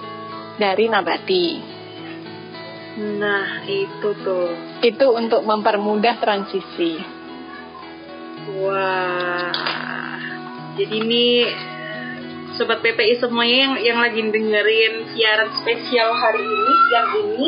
dari 0.62 0.86
nabati. 0.86 1.48
Nah, 2.94 3.66
itu 3.66 4.10
tuh. 4.22 4.54
Itu 4.86 5.18
untuk 5.18 5.42
mempermudah 5.50 6.22
transisi. 6.22 7.02
Wah. 8.62 9.50
Jadi 10.78 10.96
ini 11.02 11.26
sobat 12.54 12.86
PPI 12.86 13.18
semuanya 13.18 13.58
yang 13.66 13.74
yang 13.82 14.00
lagi 14.02 14.22
dengerin 14.22 15.10
siaran 15.14 15.50
spesial 15.58 16.14
hari 16.14 16.46
ini, 16.46 16.74
yang 16.94 17.08
ini. 17.18 17.48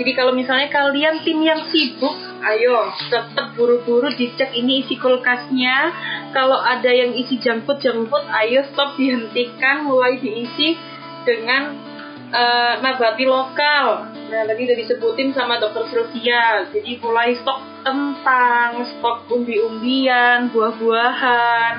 Jadi 0.00 0.12
kalau 0.16 0.32
misalnya 0.32 0.72
kalian 0.72 1.20
tim 1.28 1.44
yang 1.44 1.68
sibuk, 1.68 2.16
ayo 2.40 2.88
tetap 3.12 3.52
buru-buru 3.52 4.08
dicek 4.16 4.56
ini 4.56 4.80
isi 4.80 4.96
kulkasnya. 4.96 5.76
Kalau 6.30 6.58
ada 6.62 6.90
yang 6.94 7.10
isi 7.18 7.42
junk 7.42 7.66
food, 7.66 7.82
ayo 7.82 8.62
stop 8.70 8.94
dihentikan, 8.94 9.82
mulai 9.82 10.14
diisi 10.22 10.78
dengan 11.26 11.74
uh, 12.30 12.74
nabati 12.78 13.26
lokal. 13.26 14.14
Nah, 14.30 14.42
tadi 14.46 14.62
udah 14.62 14.78
disebutin 14.78 15.34
sama 15.34 15.58
dokter 15.58 15.90
Sylvia. 15.90 16.70
Jadi 16.70 17.02
mulai 17.02 17.34
stok 17.34 17.82
kentang, 17.82 18.86
stok 18.86 19.26
umbi-umbian, 19.26 20.54
buah-buahan. 20.54 21.74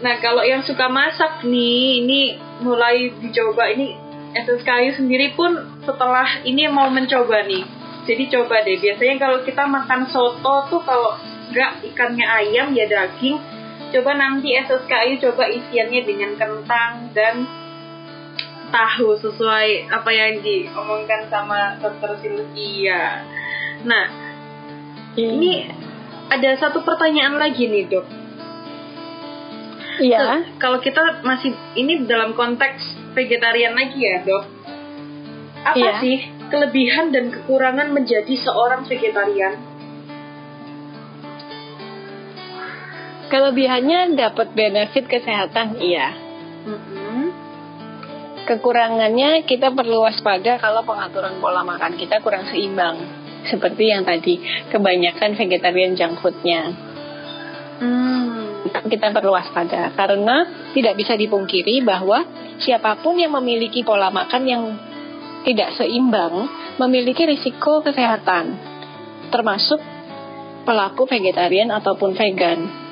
Nah, 0.00 0.14
kalau 0.22 0.46
yang 0.46 0.62
suka 0.62 0.86
masak 0.86 1.44
nih, 1.44 2.06
ini 2.06 2.20
mulai 2.62 3.10
dicoba 3.20 3.68
ini 3.68 3.98
SSKU 4.30 5.02
sendiri 5.02 5.34
pun 5.34 5.82
setelah 5.82 6.46
ini 6.46 6.70
mau 6.70 6.86
mencoba 6.88 7.42
nih. 7.44 7.66
Jadi 8.06 8.32
coba 8.32 8.64
deh, 8.64 8.80
biasanya 8.80 9.16
kalau 9.20 9.38
kita 9.44 9.66
makan 9.68 10.08
soto 10.08 10.54
tuh 10.72 10.80
kalau 10.86 11.20
nggak 11.50 11.84
ikannya 11.92 12.26
ayam 12.26 12.70
ya 12.72 12.86
daging, 12.86 13.36
coba 13.90 14.10
nanti 14.14 14.54
SSKU 14.54 15.18
coba 15.28 15.50
isiannya 15.50 16.02
dengan 16.06 16.32
kentang 16.38 17.10
dan 17.10 17.44
tahu 18.70 19.18
sesuai 19.18 19.90
apa 19.90 20.10
yang 20.14 20.40
diomongkan 20.40 21.26
sama 21.26 21.76
dokter 21.82 22.14
Sylvia. 22.22 23.26
Nah, 23.82 24.06
ini 25.18 25.66
ada 26.30 26.50
satu 26.54 26.86
pertanyaan 26.86 27.36
lagi 27.36 27.66
nih 27.66 27.90
dok. 27.90 28.06
Iya. 30.00 30.56
Kalau 30.56 30.80
kita 30.80 31.20
masih 31.26 31.52
ini 31.76 32.06
dalam 32.08 32.32
konteks 32.32 33.12
vegetarian 33.12 33.74
lagi 33.74 34.00
ya 34.00 34.22
dok. 34.22 34.44
Apa 35.60 35.76
iya. 35.76 35.92
sih 36.00 36.16
kelebihan 36.48 37.12
dan 37.12 37.28
kekurangan 37.28 37.92
menjadi 37.92 38.32
seorang 38.38 38.88
vegetarian? 38.88 39.60
Kelebihannya 43.30 44.18
dapat 44.18 44.52
benefit 44.58 45.06
kesehatan, 45.06 45.78
iya. 45.78 46.10
Mm-hmm. 46.66 47.22
Kekurangannya 48.50 49.46
kita 49.46 49.70
perlu 49.70 50.02
waspada 50.02 50.58
kalau 50.58 50.82
pengaturan 50.82 51.38
pola 51.38 51.62
makan 51.62 51.94
kita 51.94 52.18
kurang 52.18 52.50
seimbang. 52.50 52.98
Seperti 53.46 53.94
yang 53.94 54.02
tadi, 54.02 54.42
kebanyakan 54.68 55.38
vegetarian 55.38 55.94
junk 55.94 56.18
foodnya. 56.18 56.74
Hmm. 57.80 58.66
Kita 58.90 59.14
perlu 59.14 59.32
waspada 59.32 59.94
karena 59.94 60.68
tidak 60.76 60.98
bisa 60.98 61.16
dipungkiri 61.16 61.80
bahwa 61.80 62.26
siapa 62.60 63.00
pun 63.00 63.16
yang 63.16 63.32
memiliki 63.38 63.80
pola 63.86 64.12
makan 64.12 64.42
yang 64.44 64.62
tidak 65.48 65.72
seimbang 65.80 66.50
memiliki 66.76 67.24
risiko 67.24 67.80
kesehatan, 67.80 68.60
termasuk 69.32 69.80
pelaku 70.68 71.08
vegetarian 71.08 71.72
ataupun 71.72 72.12
vegan. 72.12 72.89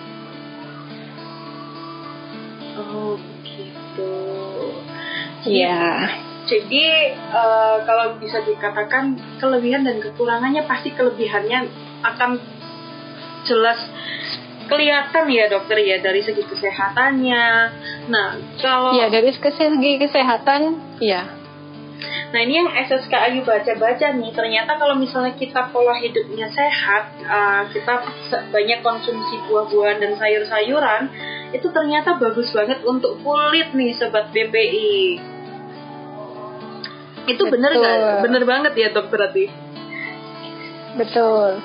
Iya. 5.48 5.88
Jadi 6.48 6.84
uh, 7.28 7.84
kalau 7.84 8.16
bisa 8.16 8.40
dikatakan 8.40 9.20
kelebihan 9.36 9.84
dan 9.84 10.00
kekurangannya 10.00 10.64
pasti 10.64 10.96
kelebihannya 10.96 11.68
akan 12.00 12.40
jelas 13.44 13.80
kelihatan 14.68 15.24
ya 15.32 15.48
dokter 15.48 15.80
ya 15.80 16.00
dari 16.00 16.20
segi 16.24 16.44
kesehatannya. 16.44 17.46
Nah 18.12 18.28
kalau 18.60 18.96
ya 18.96 19.08
dari 19.12 19.32
segi 19.32 20.00
kesehatan, 20.00 20.60
ya. 21.00 21.36
Nah 22.28 22.40
ini 22.44 22.60
yang 22.60 22.68
SSK 22.68 23.10
Ayu 23.10 23.40
baca-baca 23.42 24.14
nih 24.14 24.30
ternyata 24.36 24.76
kalau 24.76 24.94
misalnya 25.00 25.34
kita 25.34 25.72
pola 25.72 25.96
hidupnya 25.96 26.46
sehat, 26.52 27.16
uh, 27.24 27.64
kita 27.72 28.04
banyak 28.52 28.80
konsumsi 28.84 29.40
buah-buahan 29.48 29.98
dan 29.98 30.12
sayur-sayuran, 30.14 31.02
itu 31.56 31.66
ternyata 31.72 32.20
bagus 32.20 32.52
banget 32.52 32.84
untuk 32.84 33.18
kulit 33.24 33.72
nih 33.72 33.96
sobat 33.96 34.30
BPI. 34.30 35.37
Itu 37.28 37.44
bener 37.52 37.70
nggak? 37.76 37.96
Bener 38.24 38.42
banget 38.48 38.72
ya 38.74 38.88
dok 38.90 39.12
berarti. 39.12 39.44
Betul. 40.96 41.60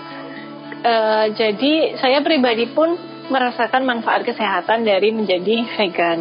Uh, 0.84 1.26
jadi 1.32 1.96
saya 1.96 2.20
pribadi 2.20 2.68
pun 2.68 3.00
merasakan 3.32 3.88
manfaat 3.88 4.28
kesehatan 4.28 4.84
dari 4.84 5.16
menjadi 5.16 5.64
vegan. 5.80 6.20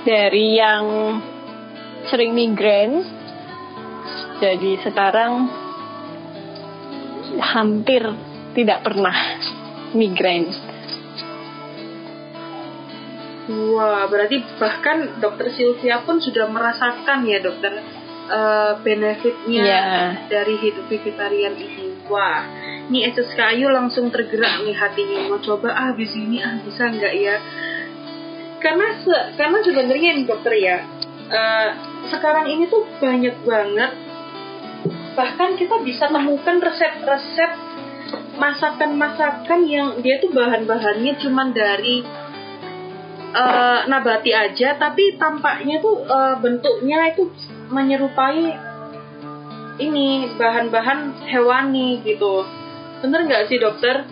Dari 0.00 0.46
yang 0.56 0.84
sering 2.08 2.32
migrain, 2.32 3.04
jadi 4.40 4.80
sekarang 4.80 5.52
hampir 7.36 8.00
tidak 8.56 8.80
pernah 8.80 9.12
migrain. 9.92 10.69
Wah, 13.50 14.06
berarti 14.06 14.42
bahkan 14.62 15.18
dokter 15.18 15.50
Sylvia 15.50 16.06
pun 16.06 16.22
sudah 16.22 16.46
merasakan 16.46 17.26
ya 17.26 17.42
dokter 17.42 17.82
uh, 18.30 18.78
benefitnya 18.84 19.64
yeah. 19.66 20.06
dari 20.30 20.54
hidup 20.60 20.86
vegetarian 20.86 21.58
ini. 21.58 21.98
Wah, 22.06 22.46
ini 22.86 23.10
SSKU 23.10 23.66
langsung 23.70 24.14
tergerak 24.14 24.62
nih 24.62 24.76
hatinya 24.78 25.30
mau 25.30 25.42
coba 25.42 25.74
ah 25.74 25.86
habis 25.94 26.14
ini 26.14 26.38
ah 26.38 26.62
bisa 26.62 26.86
nggak 26.90 27.14
ya? 27.18 27.36
Karena 28.60 28.86
se 29.02 29.16
karena 29.40 29.58
sebenarnya 29.64 30.10
nih 30.20 30.26
dokter 30.28 30.52
ya 30.54 30.84
uh, 31.30 31.68
sekarang 32.10 32.50
ini 32.50 32.66
tuh 32.66 32.84
banyak 32.98 33.36
banget 33.46 33.92
bahkan 35.14 35.54
kita 35.58 35.80
bisa 35.84 36.08
temukan 36.10 36.58
resep-resep 36.60 37.50
masakan-masakan 38.40 39.60
yang 39.68 39.88
dia 40.00 40.18
tuh 40.18 40.32
bahan-bahannya 40.32 41.14
cuman 41.20 41.52
dari 41.52 42.02
uh, 43.34 43.86
nabati 43.86 44.30
aja 44.34 44.76
tapi 44.78 45.16
tampaknya 45.16 45.82
tuh 45.82 46.06
uh, 46.06 46.38
bentuknya 46.38 47.10
itu 47.10 47.30
menyerupai 47.70 48.54
ini 49.80 50.36
bahan-bahan 50.36 51.26
hewani 51.30 52.04
gitu 52.04 52.44
bener 53.00 53.24
nggak 53.26 53.48
sih 53.48 53.58
dokter 53.58 54.04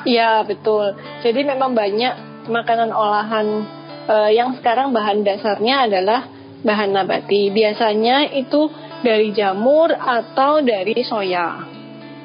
Iya 0.00 0.48
betul. 0.48 0.96
Jadi 1.20 1.44
memang 1.44 1.76
banyak 1.76 2.48
makanan 2.48 2.88
olahan 2.88 3.68
uh, 4.08 4.30
yang 4.32 4.56
sekarang 4.56 4.96
bahan 4.96 5.20
dasarnya 5.20 5.84
adalah 5.84 6.24
bahan 6.64 6.96
nabati. 6.96 7.52
Biasanya 7.52 8.32
itu 8.32 8.72
dari 9.04 9.32
jamur 9.36 9.92
atau 9.92 10.64
dari 10.64 10.96
soya. 11.04 11.68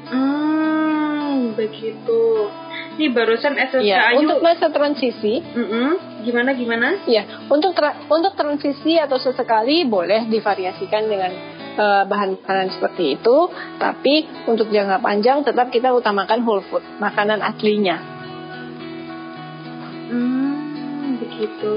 Hmm, 0.08 1.56
begitu. 1.56 2.48
Ini 2.96 3.12
barusan 3.12 3.60
SSKU. 3.60 3.84
Ya, 3.84 4.16
untuk 4.16 4.40
masa 4.40 4.72
transisi. 4.72 5.44
Mm 5.44 5.68
-mm. 5.68 5.90
Gimana 6.24 6.56
gimana? 6.56 6.88
Ya, 7.06 7.28
untuk 7.52 7.76
tra 7.76 8.08
untuk 8.08 8.40
transisi 8.40 8.96
atau 8.96 9.20
sesekali 9.20 9.84
boleh 9.84 10.32
divariasikan 10.32 11.04
dengan 11.12 11.32
uh, 11.76 12.04
bahan 12.08 12.40
makanan 12.40 12.72
seperti 12.72 13.20
itu. 13.20 13.38
Tapi 13.76 14.48
untuk 14.48 14.72
jangka 14.72 15.04
panjang 15.04 15.44
tetap 15.44 15.70
kita 15.76 15.92
utamakan 15.92 16.40
whole 16.48 16.64
food, 16.72 16.82
makanan 17.04 17.44
aslinya. 17.44 18.00
Hmm, 20.10 21.20
begitu. 21.20 21.76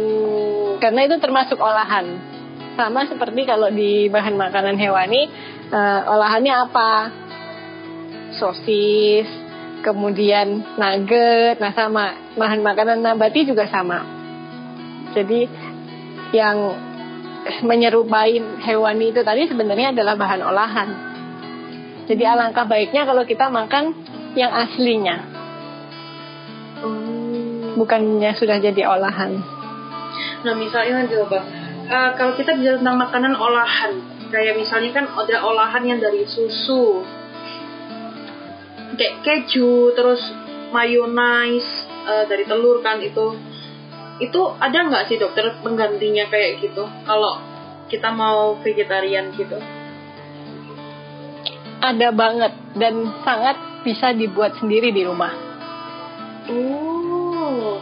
Karena 0.79 1.03
itu 1.03 1.19
termasuk 1.19 1.59
olahan. 1.59 2.07
Sama 2.79 3.11
seperti 3.11 3.43
kalau 3.43 3.75
di 3.75 4.07
bahan 4.07 4.39
makanan 4.39 4.79
hewani, 4.79 5.27
uh, 5.75 6.15
olahannya 6.15 6.55
apa? 6.71 6.91
Sosis, 8.39 9.27
kemudian 9.89 10.61
nugget, 10.77 11.57
nah 11.57 11.73
sama 11.73 12.13
bahan 12.37 12.61
makanan 12.61 13.01
nabati 13.01 13.49
juga 13.49 13.65
sama. 13.73 14.05
Jadi 15.17 15.49
yang 16.37 16.77
menyerupai 17.65 18.61
hewani 18.69 19.11
itu 19.11 19.25
tadi 19.25 19.49
sebenarnya 19.49 19.97
adalah 19.97 20.15
bahan 20.21 20.43
olahan. 20.45 20.89
Jadi 22.05 22.25
alangkah 22.25 22.69
baiknya 22.69 23.09
kalau 23.09 23.25
kita 23.25 23.49
makan 23.49 23.97
yang 24.37 24.53
aslinya, 24.53 25.17
Oh. 26.79 27.75
bukannya 27.75 28.31
sudah 28.39 28.63
jadi 28.63 28.87
olahan. 28.87 29.43
Nah 30.47 30.55
misalnya 30.55 31.11
coba, 31.11 31.43
uh, 31.91 32.11
kalau 32.15 32.33
kita 32.39 32.55
bicara 32.55 32.79
tentang 32.79 32.99
makanan 33.03 33.35
olahan, 33.35 33.99
kayak 34.31 34.55
misalnya 34.55 34.95
kan 34.95 35.05
ada 35.11 35.43
olahan 35.43 35.83
yang 35.83 35.99
dari 35.99 36.23
susu, 36.23 37.03
kayak 38.99 39.23
keju, 39.23 39.95
terus 39.95 40.21
mayonnaise 40.75 41.87
uh, 42.05 42.27
dari 42.27 42.45
telur 42.45 42.83
kan 42.83 42.99
itu, 43.01 43.39
itu 44.19 44.41
ada 44.59 44.79
nggak 44.91 45.07
sih 45.09 45.17
dokter 45.17 45.55
penggantinya 45.63 46.27
kayak 46.29 46.61
gitu? 46.61 46.85
Kalau 46.85 47.39
kita 47.89 48.11
mau 48.13 48.59
vegetarian 48.61 49.33
gitu? 49.33 49.57
Ada 51.79 52.11
banget 52.11 52.53
dan 52.75 53.07
sangat 53.23 53.57
bisa 53.87 54.11
dibuat 54.11 54.59
sendiri 54.59 54.91
di 54.91 55.07
rumah. 55.07 55.33
Oh, 56.51 57.79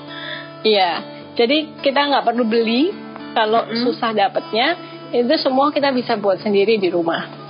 Iya, 0.66 0.90
jadi 1.38 1.78
kita 1.78 2.10
nggak 2.10 2.26
perlu 2.26 2.42
beli 2.42 2.90
kalau 3.38 3.62
Mm-mm. 3.70 3.86
susah 3.86 4.10
dapatnya. 4.10 4.74
Itu 5.14 5.38
semua 5.38 5.70
kita 5.70 5.94
bisa 5.94 6.18
buat 6.18 6.42
sendiri 6.42 6.82
di 6.82 6.90
rumah. 6.90 7.46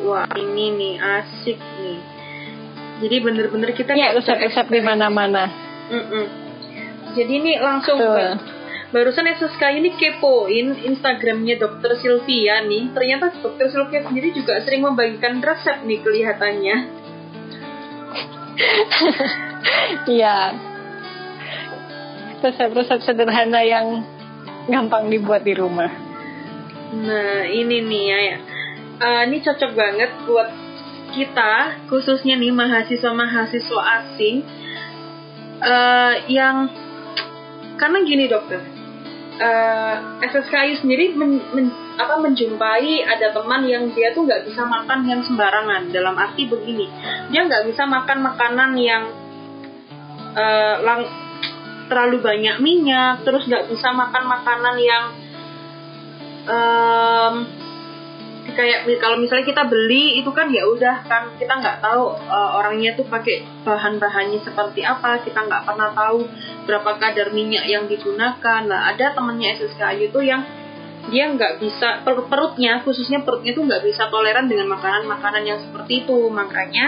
wah 0.00 0.28
ini 0.36 0.76
nih 0.76 0.94
asik 1.00 1.56
nih. 1.56 2.00
Jadi 3.00 3.16
bener-bener 3.24 3.72
kita 3.72 3.96
Ya, 3.96 4.12
resep-resep 4.12 4.68
di 4.68 4.80
mana-mana. 4.84 5.48
Jadi 7.16 7.32
ini 7.42 7.58
langsung 7.58 7.98
Betul. 7.98 8.38
barusan 8.92 9.26
SSK 9.26 9.62
ini 9.82 9.96
kepoin 9.96 10.78
Instagramnya 10.84 11.56
Dokter 11.58 11.96
Sylvia 11.98 12.62
nih. 12.62 12.92
Ternyata 12.92 13.34
Dokter 13.40 13.66
Sylvia 13.72 14.04
sendiri 14.04 14.30
juga 14.36 14.60
sering 14.62 14.84
membagikan 14.84 15.40
resep 15.40 15.82
nih 15.88 15.98
kelihatannya. 16.04 16.76
Iya. 20.08 20.56
Resep-resep 22.40 23.00
sederhana 23.04 23.60
yang 23.60 24.00
gampang 24.68 25.12
dibuat 25.12 25.44
di 25.44 25.52
rumah. 25.52 25.92
Nah 26.96 27.44
ini 27.44 27.84
nih 27.84 28.04
ya, 28.08 28.18
ya. 28.18 28.36
Eh, 29.00 29.20
ini 29.28 29.44
cocok 29.44 29.72
banget 29.76 30.10
buat 30.24 30.48
kita 31.10 31.86
khususnya 31.90 32.38
nih 32.38 32.54
mahasiswa-mahasiswa 32.54 33.82
asing 34.02 34.36
eh, 35.60 36.14
yang 36.30 36.70
karena 37.76 37.98
gini 38.06 38.24
dokter 38.30 38.60
eh, 39.40 39.94
SSKI 40.30 40.80
sendiri 40.80 41.16
men- 41.16 41.46
men- 41.56 41.78
apa 42.00 42.16
menjumpai 42.16 43.04
ada 43.04 43.32
teman 43.34 43.68
yang 43.68 43.92
dia 43.92 44.16
tuh 44.16 44.24
nggak 44.24 44.48
bisa 44.48 44.64
makan 44.64 45.04
yang 45.04 45.20
sembarangan. 45.20 45.92
Dalam 45.92 46.16
arti 46.16 46.48
begini 46.48 46.88
dia 47.28 47.44
nggak 47.44 47.68
bisa 47.68 47.84
makan 47.84 48.18
makanan 48.24 48.70
yang 48.78 49.02
eh, 50.36 50.76
lang 50.80 51.00
terlalu 51.90 52.22
banyak 52.22 52.62
minyak 52.62 53.26
terus 53.26 53.50
nggak 53.50 53.66
bisa 53.66 53.90
makan 53.90 54.24
makanan 54.30 54.76
yang 54.78 55.04
em, 56.46 57.34
kayak 58.52 58.86
kalau 59.00 59.16
misalnya 59.16 59.46
kita 59.46 59.64
beli 59.66 60.20
itu 60.20 60.30
kan 60.30 60.48
ya 60.52 60.66
udah 60.66 61.04
kan 61.06 61.34
kita 61.36 61.50
nggak 61.50 61.78
tahu 61.82 62.14
eh, 62.16 62.50
orangnya 62.58 62.94
tuh 62.94 63.06
pakai 63.08 63.42
bahan-bahannya 63.66 64.40
seperti 64.44 64.84
apa 64.84 65.22
kita 65.24 65.46
nggak 65.46 65.62
pernah 65.66 65.90
tahu 65.92 66.26
berapa 66.64 66.90
kadar 67.00 67.34
minyak 67.34 67.66
yang 67.66 67.88
digunakan. 67.90 68.60
Nah 68.66 68.92
ada 68.92 69.12
temennya 69.12 69.58
SSKI 69.58 70.12
itu 70.12 70.20
yang 70.22 70.42
dia 71.10 71.32
nggak 71.32 71.58
bisa 71.58 72.04
per- 72.04 72.28
perutnya 72.28 72.84
khususnya 72.84 73.24
perutnya 73.24 73.56
tuh 73.56 73.64
nggak 73.64 73.82
bisa 73.82 74.12
toleran 74.12 74.46
dengan 74.46 74.68
makanan-makanan 74.70 75.42
yang 75.42 75.58
seperti 75.58 76.06
itu. 76.06 76.28
Makanya 76.28 76.86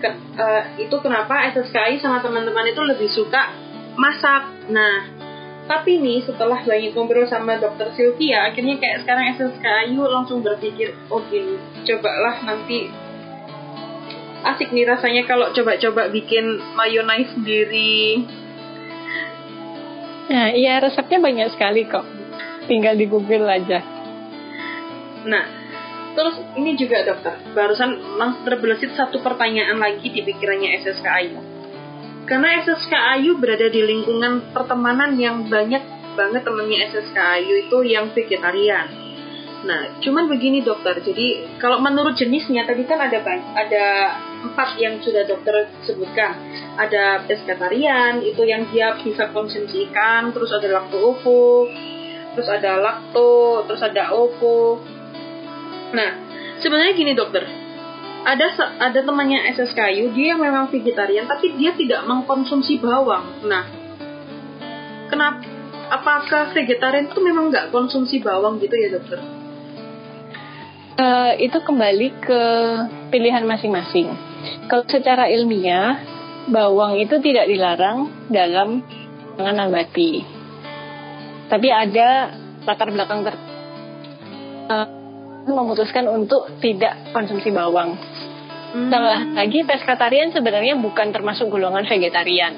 ke- 0.00 0.18
eh, 0.38 0.62
itu 0.88 0.96
kenapa 1.02 1.48
SSKI 1.52 1.98
sama 2.00 2.22
teman-teman 2.22 2.66
itu 2.70 2.80
lebih 2.80 3.10
suka 3.10 3.52
masak. 3.98 4.70
Nah 4.72 5.22
tapi 5.70 6.02
nih 6.02 6.22
setelah 6.26 6.58
banyak 6.66 6.90
ngobrol 6.90 7.26
sama 7.26 7.58
dokter 7.58 7.90
Sylvia 7.94 8.50
akhirnya 8.50 8.76
kayak 8.82 9.06
sekarang 9.06 9.30
SSKIU 9.38 10.02
langsung 10.10 10.42
berpikir 10.42 10.94
oh 11.08 11.22
gini 11.30 11.56
cobalah 11.86 12.42
nanti 12.42 12.90
asik 14.42 14.74
nih 14.74 14.86
rasanya 14.90 15.22
kalau 15.24 15.54
coba-coba 15.54 16.10
bikin 16.10 16.58
mayonnaise 16.74 17.30
sendiri 17.34 18.26
Nah, 20.22 20.48
iya 20.48 20.80
resepnya 20.80 21.20
banyak 21.20 21.52
sekali 21.52 21.84
kok. 21.84 22.08
Tinggal 22.64 22.96
di 22.96 23.04
Google 23.04 23.44
aja. 23.52 23.84
nah 25.22 25.44
terus 26.12 26.36
ini 26.58 26.76
juga 26.76 27.06
dokter 27.06 27.38
barusan 27.56 28.18
langsung 28.20 28.44
terbesit 28.44 28.92
satu 28.92 29.22
pertanyaan 29.24 29.80
lagi 29.80 30.12
di 30.12 30.20
pikirannya 30.20 30.82
SSKIU 30.82 31.40
karena 32.32 32.64
SSKIU 32.64 33.36
berada 33.36 33.68
di 33.68 33.84
lingkungan 33.84 34.56
pertemanan 34.56 35.20
yang 35.20 35.44
banyak 35.52 35.84
banget 36.16 36.40
temennya 36.40 36.88
SSKIU 36.88 37.68
itu 37.68 37.78
yang 37.84 38.08
vegetarian 38.16 38.88
Nah, 39.62 40.02
cuman 40.02 40.26
begini 40.26 40.58
dokter. 40.66 40.98
Jadi 40.98 41.58
kalau 41.62 41.78
menurut 41.78 42.18
jenisnya 42.18 42.66
tadi 42.66 42.82
kan 42.82 42.98
ada 42.98 43.22
ada 43.54 43.86
empat 44.42 44.74
yang 44.82 44.98
sudah 44.98 45.22
dokter 45.22 45.70
sebutkan. 45.86 46.34
Ada 46.74 47.22
pescatarian 47.30 48.26
itu 48.26 48.42
yang 48.42 48.66
dia 48.74 48.98
bisa 48.98 49.30
konsumsi 49.30 49.86
ikan, 49.90 50.34
terus 50.34 50.50
ada 50.50 50.66
lacto 50.66 50.98
ovo, 50.98 51.70
terus 52.34 52.48
ada 52.50 52.82
lacto, 52.82 53.62
terus 53.70 53.82
ada 53.86 54.10
ovo. 54.10 54.82
Nah, 55.94 56.10
sebenarnya 56.58 56.98
gini 56.98 57.14
dokter. 57.14 57.61
Ada 58.22 58.46
ada 58.78 59.00
temannya 59.02 59.50
SSKU 59.50 60.14
dia 60.14 60.34
yang 60.34 60.40
memang 60.40 60.70
vegetarian 60.70 61.26
tapi 61.26 61.58
dia 61.58 61.74
tidak 61.74 62.06
mengkonsumsi 62.06 62.78
bawang. 62.78 63.42
Nah, 63.46 63.66
kenapa? 65.10 65.42
Apakah 65.92 66.54
vegetarian 66.56 67.10
itu 67.10 67.20
memang 67.20 67.52
nggak 67.52 67.68
konsumsi 67.68 68.22
bawang 68.22 68.62
gitu 68.62 68.72
ya 68.72 68.88
dokter? 68.96 69.20
Eh, 70.92 71.32
itu 71.48 71.58
kembali 71.58 72.08
ke 72.20 72.42
pilihan 73.10 73.42
masing-masing. 73.42 74.12
Kalau 74.70 74.84
secara 74.86 75.26
ilmiah, 75.26 75.98
bawang 76.46 77.00
itu 77.00 77.18
tidak 77.18 77.50
dilarang 77.50 78.28
dalam 78.30 78.84
panganan 79.34 79.72
nabati. 79.72 80.22
Tapi 81.50 81.68
ada 81.68 82.36
latar 82.62 82.88
belakang 82.94 83.26
ter 83.26 83.34
eh, 84.70 84.86
memutuskan 85.48 86.06
untuk 86.06 86.60
tidak 86.62 87.10
konsumsi 87.10 87.50
bawang. 87.50 87.98
Hmm. 88.72 88.88
Tambah 88.88 89.36
lagi 89.36 89.68
pescatarian 89.68 90.32
sebenarnya 90.32 90.80
bukan 90.80 91.12
termasuk 91.12 91.52
golongan 91.52 91.84
vegetarian. 91.84 92.56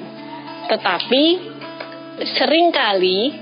Tetapi 0.71 1.23
sering 2.23 2.71
kali 2.71 3.35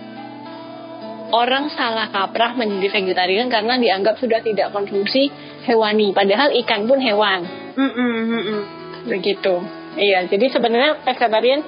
orang 1.33 1.69
salah 1.73 2.09
kaprah 2.09 2.57
menjadi 2.57 2.93
vegetarian 2.93 3.49
karena 3.49 3.77
dianggap 3.77 4.17
sudah 4.17 4.41
tidak 4.41 4.73
konsumsi 4.73 5.29
hewani. 5.69 6.13
Padahal 6.13 6.53
ikan 6.65 6.89
pun 6.89 6.97
hewan. 7.01 7.41
Mm-mm, 7.73 8.13
mm-mm. 8.29 8.61
Begitu. 9.09 9.53
Iya, 9.93 10.25
jadi 10.25 10.45
sebenarnya 10.49 11.05
pescatarian 11.05 11.61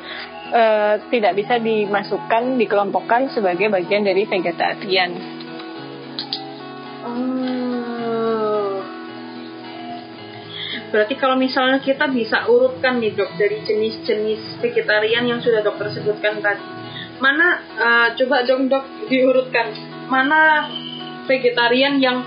eh, 0.49 0.93
tidak 1.13 1.33
bisa 1.37 1.61
dimasukkan, 1.61 2.57
dikelompokkan 2.57 3.29
sebagai 3.33 3.69
bagian 3.69 4.01
dari 4.05 4.25
vegetarian. 4.25 5.11
Oh. 7.05 8.44
Berarti 10.95 11.19
kalau 11.19 11.35
misalnya 11.35 11.83
kita 11.83 12.07
bisa 12.07 12.47
urutkan 12.47 13.03
nih 13.03 13.11
dok 13.11 13.35
dari 13.35 13.59
jenis-jenis 13.67 14.63
vegetarian 14.63 15.27
yang 15.27 15.43
sudah 15.43 15.59
dokter 15.59 15.91
sebutkan 15.91 16.39
tadi, 16.39 16.63
mana 17.19 17.59
uh, 17.75 18.07
coba 18.15 18.47
dong 18.47 18.71
dok 18.71 19.11
diurutkan 19.11 19.75
mana 20.07 20.71
vegetarian 21.27 21.99
yang 21.99 22.23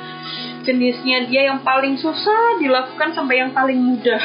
jenisnya 0.69 1.25
dia 1.33 1.49
yang 1.49 1.65
paling 1.65 1.97
susah 1.97 2.61
dilakukan 2.61 3.17
sampai 3.17 3.41
yang 3.41 3.57
paling 3.57 3.81
mudah, 3.81 4.21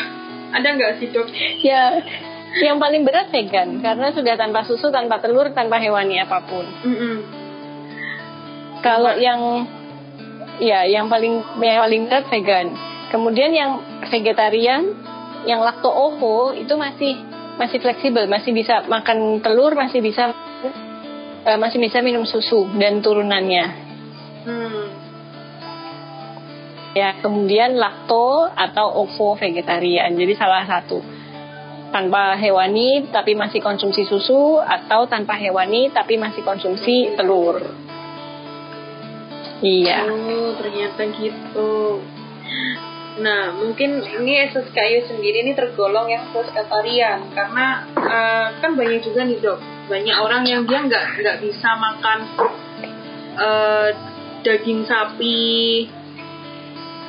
ada 0.51 0.67
nggak 0.75 0.99
sih 0.99 1.07
dok? 1.07 1.31
Ya, 1.63 2.03
yang 2.59 2.83
paling 2.83 3.07
berat 3.07 3.31
vegan 3.31 3.79
karena 3.79 4.11
sudah 4.11 4.35
tanpa 4.35 4.67
susu, 4.67 4.91
tanpa 4.91 5.23
telur, 5.23 5.55
tanpa 5.55 5.79
hewani 5.79 6.19
apa 6.19 6.43
pun. 6.43 6.67
Mm. 6.83 7.17
Kalau 8.83 9.15
yang 9.15 9.39
ya 10.59 10.83
yang 10.83 11.07
paling 11.07 11.39
yang 11.63 11.81
paling 11.87 12.01
berat 12.11 12.27
vegan. 12.27 12.67
Kemudian 13.09 13.53
yang 13.53 13.71
vegetarian, 14.13 14.93
yang 15.49 15.65
lakto 15.65 15.89
ovo 15.89 16.53
itu 16.53 16.77
masih 16.77 17.17
masih 17.57 17.81
fleksibel, 17.81 18.29
masih 18.29 18.53
bisa 18.53 18.85
makan 18.85 19.41
telur, 19.41 19.73
masih 19.73 20.05
bisa 20.05 20.29
uh, 20.29 21.57
masih 21.57 21.81
bisa 21.81 22.05
minum 22.05 22.29
susu 22.29 22.69
dan 22.77 23.01
turunannya. 23.01 23.65
Hmm. 24.45 24.85
Ya, 26.93 27.17
kemudian 27.25 27.73
lakto 27.73 28.53
atau 28.53 29.01
ovo 29.01 29.33
vegetarian. 29.33 30.13
Jadi 30.13 30.33
salah 30.37 30.61
satu 30.69 31.01
tanpa 31.93 32.33
hewani 32.37 33.09
tapi 33.13 33.37
masih 33.37 33.61
konsumsi 33.61 34.05
susu 34.05 34.57
atau 34.57 35.05
tanpa 35.05 35.37
hewani 35.37 35.93
tapi 35.93 36.17
masih 36.17 36.41
konsumsi 36.45 37.13
telur. 37.17 37.61
Iya. 39.63 40.05
Oh, 40.09 40.53
ternyata 40.59 41.01
gitu. 41.17 42.01
Nah, 43.13 43.53
mungkin 43.53 44.01
ini 44.01 44.49
SSKU 44.49 45.05
sendiri 45.05 45.45
ini 45.45 45.53
tergolong 45.53 46.09
yang 46.09 46.33
pescatarian 46.33 47.29
karena 47.37 47.85
uh, 47.93 48.47
kan 48.57 48.73
banyak 48.73 49.05
juga 49.05 49.21
nih 49.21 49.37
dok, 49.37 49.61
banyak 49.85 50.17
orang 50.17 50.41
yang 50.49 50.65
dia 50.65 50.81
nggak 50.81 51.21
nggak 51.21 51.37
bisa 51.45 51.69
makan 51.77 52.19
uh, 53.37 53.89
daging 54.41 54.89
sapi 54.89 55.85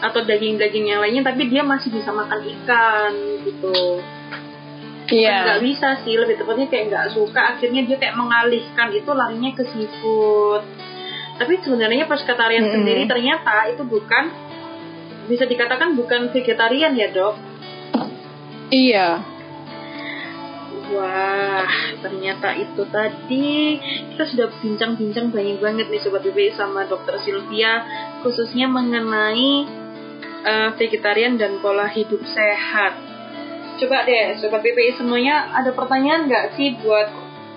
atau 0.05 0.21
daging-daging 0.21 0.93
yang 0.93 1.01
lainnya, 1.01 1.25
tapi 1.25 1.49
dia 1.49 1.65
masih 1.65 1.89
bisa 1.89 2.13
makan 2.13 2.45
ikan 2.45 3.13
gitu. 3.49 4.05
Iya. 5.09 5.37
Nggak 5.49 5.61
bisa 5.65 5.89
sih, 6.05 6.21
lebih 6.21 6.37
tepatnya 6.37 6.69
kayak 6.69 6.85
nggak 6.93 7.07
suka, 7.17 7.57
akhirnya 7.57 7.89
dia 7.89 7.97
kayak 7.97 8.17
mengalihkan 8.17 8.93
itu 8.93 9.09
larinya 9.17 9.57
ke 9.57 9.65
seafood. 9.73 10.63
Tapi 11.41 11.53
sebenarnya 11.65 12.05
pescatarian 12.05 12.61
Mm 12.61 12.69
-hmm. 12.69 12.77
sendiri 12.77 13.03
ternyata 13.09 13.73
itu 13.73 13.83
bukan 13.89 14.25
bisa 15.27 15.45
dikatakan 15.49 15.97
bukan 15.97 16.31
vegetarian 16.31 16.93
ya 16.97 17.09
dok? 17.12 17.35
Iya. 18.72 19.35
Wah, 20.85 21.70
ternyata 22.05 22.53
itu 22.61 22.85
tadi 22.93 23.81
kita 24.12 24.25
sudah 24.29 24.47
bincang-bincang 24.61 25.33
banyak 25.33 25.57
banget 25.57 25.87
nih 25.89 26.01
Sobat 26.05 26.20
BPI 26.20 26.53
sama 26.53 26.85
dokter 26.85 27.16
Sylvia 27.25 27.89
khususnya 28.20 28.68
mengenai 28.68 29.64
uh, 30.45 30.70
vegetarian 30.77 31.41
dan 31.41 31.57
pola 31.64 31.89
hidup 31.89 32.20
sehat. 32.29 33.01
Coba 33.81 34.05
deh 34.05 34.37
Sobat 34.39 34.61
BPI 34.61 35.01
semuanya 35.01 35.49
ada 35.57 35.72
pertanyaan 35.72 36.29
nggak 36.29 36.53
sih 36.53 36.77
buat 36.85 37.09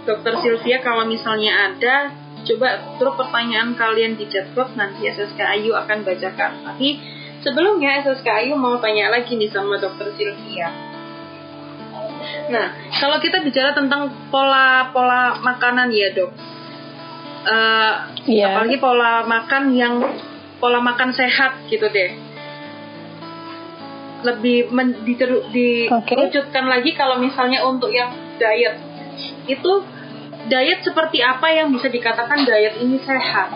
dokter 0.07 0.39
Sylvia 0.39 0.80
kalau 0.80 1.03
misalnya 1.03 1.74
ada 1.74 2.15
coba 2.47 2.95
terus 2.95 3.15
pertanyaan 3.20 3.76
kalian 3.76 4.15
di 4.15 4.32
chatbox 4.32 4.72
nanti 4.80 5.03
SSK 5.03 5.39
Ayu 5.43 5.76
akan 5.76 6.07
bacakan. 6.07 6.63
Tapi 6.63 7.16
Sebelumnya 7.48 8.04
SSK 8.04 8.28
Ayu 8.28 8.60
mau 8.60 8.76
tanya 8.84 9.08
lagi 9.08 9.39
nih 9.39 9.48
sama 9.48 9.80
dokter 9.80 10.12
Sylvia. 10.20 10.68
Nah, 12.52 12.68
kalau 13.00 13.24
kita 13.24 13.39
bicara 13.39 13.72
tentang 13.72 14.12
pola-pola 14.28 15.39
makanan 15.39 15.88
ya 15.95 16.12
dok, 16.12 16.36
uh, 17.48 17.93
yeah. 18.28 18.52
apalagi 18.52 18.76
pola 18.84 19.24
makan 19.24 19.64
yang 19.72 19.95
pola 20.60 20.84
makan 20.84 21.16
sehat 21.16 21.72
gitu 21.72 21.88
deh. 21.88 22.12
Lebih 24.28 24.68
men, 24.76 25.08
diwujudkan 25.08 26.66
okay. 26.68 26.74
lagi 26.76 26.91
kalau 27.00 27.16
misalnya 27.24 27.64
untuk 27.64 27.95
yang 27.95 28.12
diet 28.36 28.76
itu 29.48 29.72
diet 30.52 30.84
seperti 30.84 31.24
apa 31.24 31.48
yang 31.56 31.72
bisa 31.72 31.88
dikatakan 31.88 32.43
diet 32.43 32.76
ini 32.84 33.00
sehat? 33.00 33.56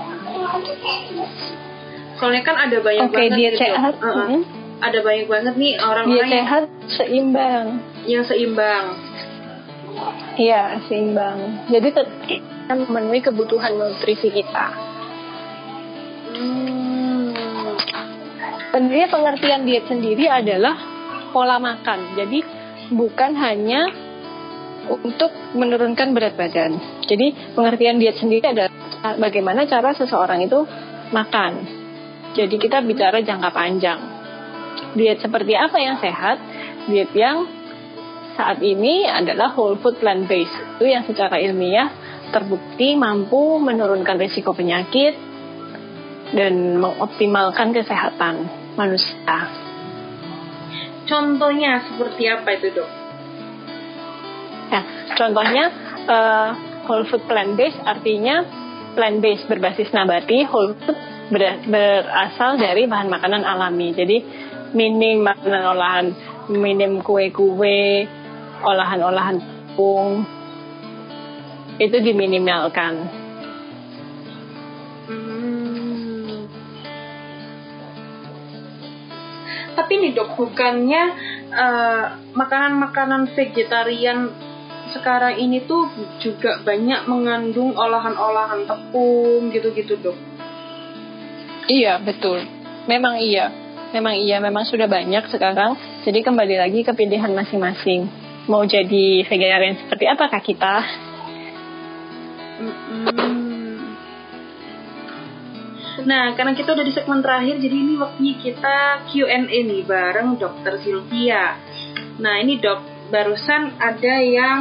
Soalnya 2.22 2.46
kan 2.46 2.54
ada 2.54 2.78
banyak 2.86 3.10
okay, 3.10 3.34
banget 3.34 3.34
diet 3.34 3.54
gitu. 3.58 3.66
sehat 3.66 3.94
uh 3.98 4.06
-uh. 4.06 4.14
Mm-hmm. 4.30 4.42
ada 4.78 5.00
banyak 5.02 5.26
banget 5.26 5.54
nih 5.58 5.74
orang-orang 5.82 6.30
diet 6.30 6.30
sehat 6.30 6.64
seimbang 6.86 7.66
yang 8.06 8.24
seimbang 8.30 8.86
iya 10.38 10.78
seimbang 10.86 11.66
jadi 11.74 11.88
kita 11.90 12.74
memenuhi 12.78 13.26
kebutuhan 13.26 13.74
nutrisi 13.74 14.30
kita 14.30 14.68
hmm. 16.38 17.34
sebenarnya 18.70 19.08
pengertian 19.10 19.66
diet 19.66 19.90
sendiri 19.90 20.30
adalah 20.30 20.78
pola 21.34 21.58
makan 21.58 22.22
jadi 22.22 22.46
bukan 22.94 23.34
hanya 23.34 23.90
untuk 24.94 25.34
menurunkan 25.58 26.14
berat 26.14 26.38
badan 26.38 26.78
jadi 27.10 27.58
pengertian 27.58 27.98
diet 27.98 28.22
sendiri 28.22 28.46
adalah 28.46 28.70
bagaimana 29.18 29.66
cara 29.66 29.98
seseorang 29.98 30.46
itu 30.46 30.70
makan 31.10 31.81
jadi 32.32 32.56
kita 32.56 32.80
bicara 32.84 33.20
jangka 33.20 33.50
panjang. 33.52 34.00
Diet 34.96 35.20
seperti 35.20 35.54
apa 35.56 35.78
yang 35.80 36.00
sehat? 36.00 36.38
Diet 36.88 37.12
yang 37.12 37.48
saat 38.40 38.64
ini 38.64 39.04
adalah 39.04 39.52
whole 39.52 39.76
food 39.80 40.00
plant 40.00 40.28
based. 40.32 40.56
Itu 40.80 40.88
yang 40.88 41.04
secara 41.04 41.40
ilmiah 41.44 41.92
terbukti 42.32 42.96
mampu 42.96 43.60
menurunkan 43.60 44.16
risiko 44.16 44.56
penyakit 44.56 45.14
dan 46.32 46.80
mengoptimalkan 46.80 47.76
kesehatan 47.76 48.48
manusia. 48.80 49.52
Contohnya 51.04 51.84
seperti 51.92 52.24
apa 52.32 52.50
itu 52.56 52.68
dok? 52.72 52.90
Ya, 54.72 54.82
contohnya 55.20 55.66
uh, 56.08 56.50
whole 56.88 57.04
food 57.12 57.28
plant 57.28 57.60
based 57.60 57.84
artinya 57.84 58.48
plant 58.96 59.20
based 59.20 59.52
berbasis 59.52 59.92
nabati, 59.92 60.48
whole 60.48 60.72
food 60.88 61.11
ber, 61.32 61.64
berasal 61.66 62.60
dari 62.60 62.86
bahan 62.86 63.08
makanan 63.08 63.44
alami. 63.48 63.96
Jadi 63.96 64.18
minim 64.76 65.24
makanan 65.24 65.64
olahan, 65.72 66.06
minim 66.52 67.00
kue-kue, 67.00 68.06
olahan-olahan 68.62 69.40
tepung 69.40 70.28
itu 71.82 71.98
diminimalkan. 71.98 72.94
Hmm. 75.10 76.46
Tapi 79.74 79.94
nih 79.98 80.12
dok, 80.14 80.38
bukannya 80.38 81.04
uh, 81.50 82.06
makanan-makanan 82.38 83.34
vegetarian 83.34 84.30
sekarang 84.92 85.40
ini 85.40 85.64
tuh 85.64 85.88
juga 86.20 86.60
banyak 86.62 87.08
mengandung 87.08 87.74
olahan-olahan 87.74 88.68
tepung 88.68 89.50
gitu-gitu 89.50 89.96
dok. 90.04 90.31
Iya, 91.72 92.04
betul. 92.04 92.44
Memang 92.92 93.24
iya. 93.24 93.48
Memang 93.96 94.16
iya, 94.20 94.44
memang 94.44 94.68
sudah 94.68 94.92
banyak 94.92 95.32
sekarang. 95.32 95.80
Jadi 96.04 96.20
kembali 96.20 96.60
lagi 96.60 96.84
ke 96.84 96.92
pilihan 96.92 97.32
masing-masing. 97.32 98.12
Mau 98.52 98.68
jadi 98.68 99.24
vegetarian 99.24 99.80
seperti 99.80 100.06
apakah 100.12 100.42
kita? 100.44 100.76
Nah, 106.02 106.34
karena 106.36 106.52
kita 106.58 106.74
udah 106.74 106.86
di 106.88 106.94
segmen 106.96 107.22
terakhir, 107.22 107.62
jadi 107.62 107.76
ini 107.78 107.94
waktunya 108.00 108.36
kita 108.42 109.06
Q&A 109.08 109.48
nih 109.48 109.84
bareng 109.86 110.36
Dokter 110.42 110.82
Sylvia. 110.82 111.56
Nah, 112.20 112.42
ini 112.42 112.58
dok, 112.58 113.12
barusan 113.14 113.78
ada 113.78 114.16
yang 114.20 114.60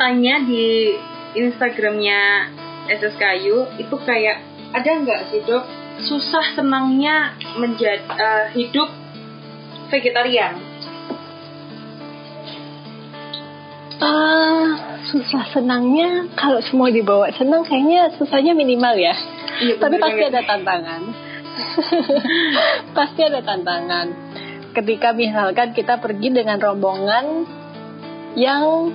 tanya 0.00 0.42
di 0.42 0.96
Instagramnya 1.36 2.50
SSKU 2.88 3.76
itu 3.76 3.96
kayak 4.06 4.55
ada 4.74 4.90
nggak 5.02 5.20
sih 5.30 5.40
dok 5.46 5.64
susah 6.04 6.52
senangnya 6.52 7.36
menjadi 7.56 8.04
uh, 8.04 8.44
hidup 8.52 8.88
vegetarian? 9.88 10.60
Uh, 13.96 14.76
susah 15.08 15.48
senangnya 15.56 16.28
kalau 16.36 16.60
semua 16.60 16.92
dibawa 16.92 17.32
senang 17.32 17.64
kayaknya 17.64 18.12
susahnya 18.20 18.52
minimal 18.52 18.92
ya. 18.92 19.16
Iya, 19.56 19.80
Tapi 19.80 19.96
pasti 19.96 20.22
ada 20.28 20.42
tantangan. 20.44 21.02
pasti 22.96 23.20
ada 23.24 23.40
tantangan. 23.40 24.06
Ketika 24.76 25.16
misalkan 25.16 25.72
kita 25.72 25.96
pergi 25.96 26.28
dengan 26.28 26.60
rombongan 26.60 27.48
yang 28.36 28.92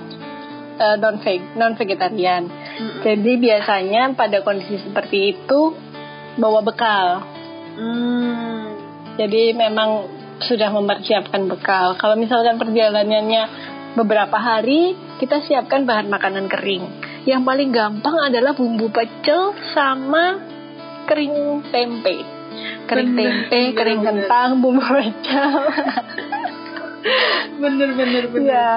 uh, 0.78 0.96
non 1.02 1.18
non 1.58 1.72
vegetarian 1.74 2.46
Jadi 3.02 3.32
biasanya 3.36 4.16
pada 4.16 4.40
kondisi 4.40 4.80
seperti 4.80 5.36
itu 5.36 5.76
bawa 6.40 6.64
bekal. 6.64 7.26
Hmm. 7.76 8.76
Jadi 9.20 9.52
memang 9.52 10.08
sudah 10.42 10.72
mempersiapkan 10.72 11.46
bekal. 11.46 11.94
Kalau 12.00 12.16
misalkan 12.16 12.56
perjalanannya 12.56 13.42
beberapa 13.94 14.36
hari, 14.40 14.96
kita 15.20 15.44
siapkan 15.44 15.84
bahan 15.84 16.08
makanan 16.08 16.48
kering. 16.48 16.84
Yang 17.28 17.42
paling 17.46 17.70
gampang 17.70 18.16
adalah 18.18 18.56
bumbu 18.56 18.90
pecel 18.90 19.54
sama 19.76 20.40
kering 21.06 21.62
tempe. 21.70 22.16
Kering 22.88 23.10
Bener, 23.14 23.22
tempe, 23.22 23.60
bener, 23.60 23.76
kering 23.78 24.00
bener. 24.02 24.10
kentang, 24.26 24.48
bumbu 24.58 24.82
pecel. 24.82 25.50
bener 27.62 27.90
bener 27.94 28.24
bener 28.30 28.50
ya. 28.50 28.70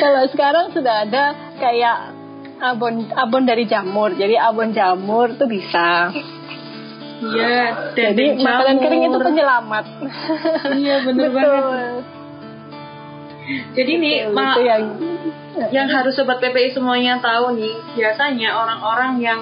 Kalau 0.00 0.22
sekarang 0.28 0.66
sudah 0.76 1.08
ada 1.08 1.32
kayak 1.56 2.23
abon 2.56 2.94
abon 3.10 3.42
dari 3.42 3.64
jamur. 3.64 4.12
Jadi 4.12 4.34
abon 4.34 4.70
jamur 4.70 5.32
tuh 5.32 5.46
bisa. 5.46 6.10
iya 7.24 7.90
Jadi 7.92 8.36
makanan 8.36 8.76
kering 8.78 9.02
itu 9.04 9.18
penyelamat. 9.18 9.84
iya 10.74 10.96
bener 11.00 11.28
Betul. 11.30 11.40
banget 11.40 12.04
jadi 13.70 13.92
nih 13.94 14.16
Betul, 14.24 14.34
ma- 14.34 14.50
itu 14.50 14.62
yang 14.62 14.82
yang 15.70 15.86
harus 15.86 16.12
sobat 16.12 16.40
PPI 16.40 16.72
semuanya 16.72 17.20
tahu 17.20 17.54
nih 17.54 17.76
biasanya 17.94 18.50
orang-orang 18.52 19.20
yang 19.20 19.40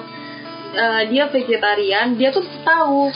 eh, 0.71 1.07
dia 1.07 1.25
vegetarian 1.25 2.13
dia 2.13 2.29
tuh 2.29 2.43
tahu 2.61 3.07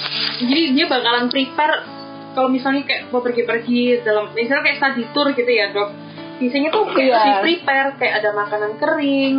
jadi 0.41 0.73
dia 0.73 0.85
bakalan 0.87 1.27
prepare 1.27 1.83
kalau 2.31 2.47
misalnya 2.47 2.83
kayak 2.83 3.07
mau 3.07 3.19
pergi-pergi 3.19 3.99
dalam 4.01 4.31
misalnya 4.31 4.63
kayak 4.63 4.77
study 4.77 5.03
tour 5.11 5.27
gitu 5.29 5.47
ya 5.47 5.69
dok 5.69 5.91
biasanya 6.37 6.69
tuh 6.69 6.83
kayak 6.87 7.03
Iya. 7.03 7.15
lebih 7.15 7.35
prepare 7.43 7.89
kayak 7.97 8.13
ada 8.17 8.29
makanan 8.31 8.71
kering 8.77 9.35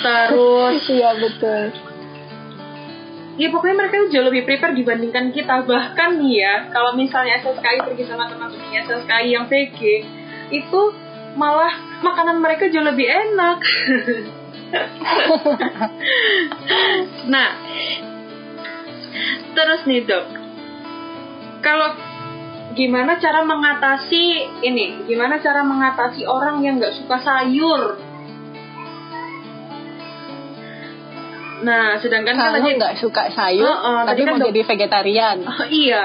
terus 0.00 0.82
Iya 0.96 1.10
betul. 1.16 1.64
ya 3.40 3.48
pokoknya 3.48 3.76
mereka 3.78 4.04
jauh 4.12 4.26
lebih 4.28 4.44
prepare 4.44 4.76
dibandingkan 4.76 5.32
kita. 5.32 5.64
Bahkan 5.64 6.10
nih 6.20 6.34
ya 6.44 6.54
kalau 6.68 6.92
misalnya 6.92 7.40
SSKI 7.40 7.88
pergi 7.88 8.04
sama 8.04 8.28
teman-temannya 8.28 8.84
SSKI 8.84 9.28
yang 9.32 9.48
VG 9.48 9.80
itu 10.50 10.80
malah 11.40 11.72
makanan 12.04 12.42
mereka 12.42 12.68
jauh 12.68 12.84
lebih 12.84 13.06
enak. 13.08 13.58
Nah 17.26 17.48
terus 19.56 19.82
nih 19.88 20.06
dok. 20.06 20.26
Kalau 21.58 21.90
gimana 22.78 23.18
cara 23.18 23.42
mengatasi 23.42 24.24
ini? 24.62 25.10
Gimana 25.10 25.42
cara 25.42 25.66
mengatasi 25.66 26.22
orang 26.22 26.62
yang 26.62 26.78
nggak 26.78 27.02
suka 27.02 27.18
sayur 27.18 28.09
Nah, 31.60 31.98
sedangkan 31.98 32.32
kan 32.32 32.40
Kalau 32.46 32.56
tadi 32.56 32.70
nggak 32.74 32.94
suka 32.96 33.22
sayur, 33.30 33.68
Heeh, 33.68 33.98
tapi 34.00 34.08
tadi 34.10 34.20
kan 34.22 34.30
mau 34.30 34.38
dok- 34.38 34.48
jadi 34.48 34.60
vegetarian. 34.64 35.36
Oh, 35.42 35.66
iya. 35.66 36.04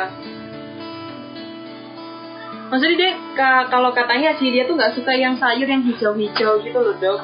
Maksudnya 2.65 2.97
dia 2.97 3.11
ka- 3.33 3.67
kalau 3.69 3.91
katanya 3.91 4.35
sih 4.35 4.49
dia 4.49 4.65
tuh 4.65 4.75
nggak 4.75 4.93
suka 4.93 5.13
yang 5.13 5.37
sayur 5.37 5.63
yang 5.63 5.85
hijau-hijau 5.85 6.53
gitu 6.59 6.75
loh 6.75 6.95
dok. 6.97 7.21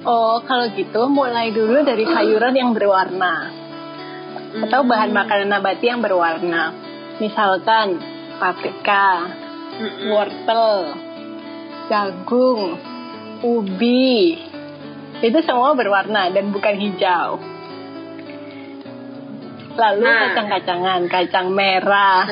Oh, 0.00 0.40
kalau 0.42 0.66
gitu 0.70 1.06
mulai 1.06 1.50
dulu 1.50 1.82
dari 1.82 2.04
sayuran 2.04 2.52
yang 2.52 2.70
berwarna 2.70 3.50
atau 4.58 4.80
Hmm. 4.80 4.88
bahan 4.88 5.10
makanan 5.10 5.48
nabati 5.48 5.84
yang 5.84 6.00
berwarna. 6.00 6.72
Misalkan 7.18 7.98
paprika, 8.36 9.26
Mm-mm. 9.74 10.08
wortel, 10.08 10.74
jagung, 11.86 12.78
ubi. 13.42 14.47
Itu 15.18 15.38
semua 15.42 15.74
berwarna 15.74 16.30
dan 16.30 16.54
bukan 16.54 16.78
hijau. 16.78 17.42
Lalu 19.78 20.06
Nah. 20.06 20.18
kacang-kacangan, 20.30 21.00
kacang 21.06 21.54
merah, 21.54 22.26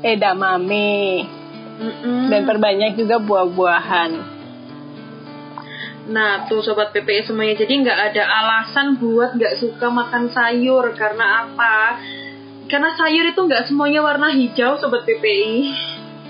edamame, 0.00 1.28
Mm-mm. 1.76 2.32
dan 2.32 2.48
perbanyak 2.48 2.96
juga 2.96 3.20
buah-buahan. 3.20 4.36
Nah 6.06 6.46
tuh 6.46 6.62
sobat 6.62 6.94
PPI 6.94 7.26
semuanya 7.26 7.58
jadi 7.58 7.72
nggak 7.82 8.00
ada 8.12 8.22
alasan 8.30 8.94
buat 8.96 9.34
nggak 9.34 9.58
suka 9.58 9.90
makan 9.90 10.30
sayur 10.30 10.94
karena 10.94 11.44
apa? 11.44 11.98
Karena 12.70 12.94
sayur 12.94 13.26
itu 13.26 13.40
nggak 13.42 13.66
semuanya 13.66 14.06
warna 14.06 14.30
hijau 14.32 14.78
sobat 14.78 15.02
PPI. 15.04 15.74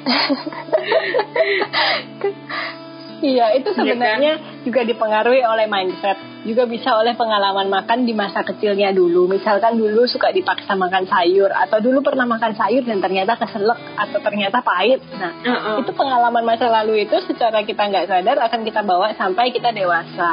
Iya, 3.25 3.57
itu 3.57 3.73
Iya 3.73 3.79
sebenarnya 3.81 4.33
juga 4.67 4.85
dipengaruhi 4.85 5.41
oleh 5.41 5.67
mindset. 5.71 6.19
Juga 6.45 6.69
bisa 6.69 6.95
oleh 6.95 7.17
pengalaman 7.17 7.67
makan 7.67 8.05
di 8.05 8.13
masa 8.13 8.45
kecilnya 8.45 8.93
dulu. 8.93 9.27
Misalkan 9.27 9.81
dulu 9.81 10.05
suka 10.07 10.31
dipaksa 10.31 10.77
makan 10.77 11.09
sayur 11.09 11.51
atau 11.51 11.81
dulu 11.81 12.05
pernah 12.05 12.29
makan 12.29 12.55
sayur 12.55 12.85
dan 12.85 13.01
ternyata 13.01 13.35
keselak 13.41 13.81
atau 13.97 14.19
ternyata 14.21 14.61
pahit. 14.63 15.01
Nah, 15.17 15.33
Uh-uh. 15.43 15.77
itu 15.83 15.91
pengalaman 15.97 16.45
masa 16.45 16.71
lalu 16.71 17.09
itu 17.09 17.17
secara 17.25 17.65
kita 17.65 17.89
nggak 17.89 18.07
sadar 18.07 18.37
akan 18.47 18.61
kita 18.63 18.81
bawa 18.85 19.11
sampai 19.17 19.51
kita 19.51 19.73
dewasa. 19.73 20.33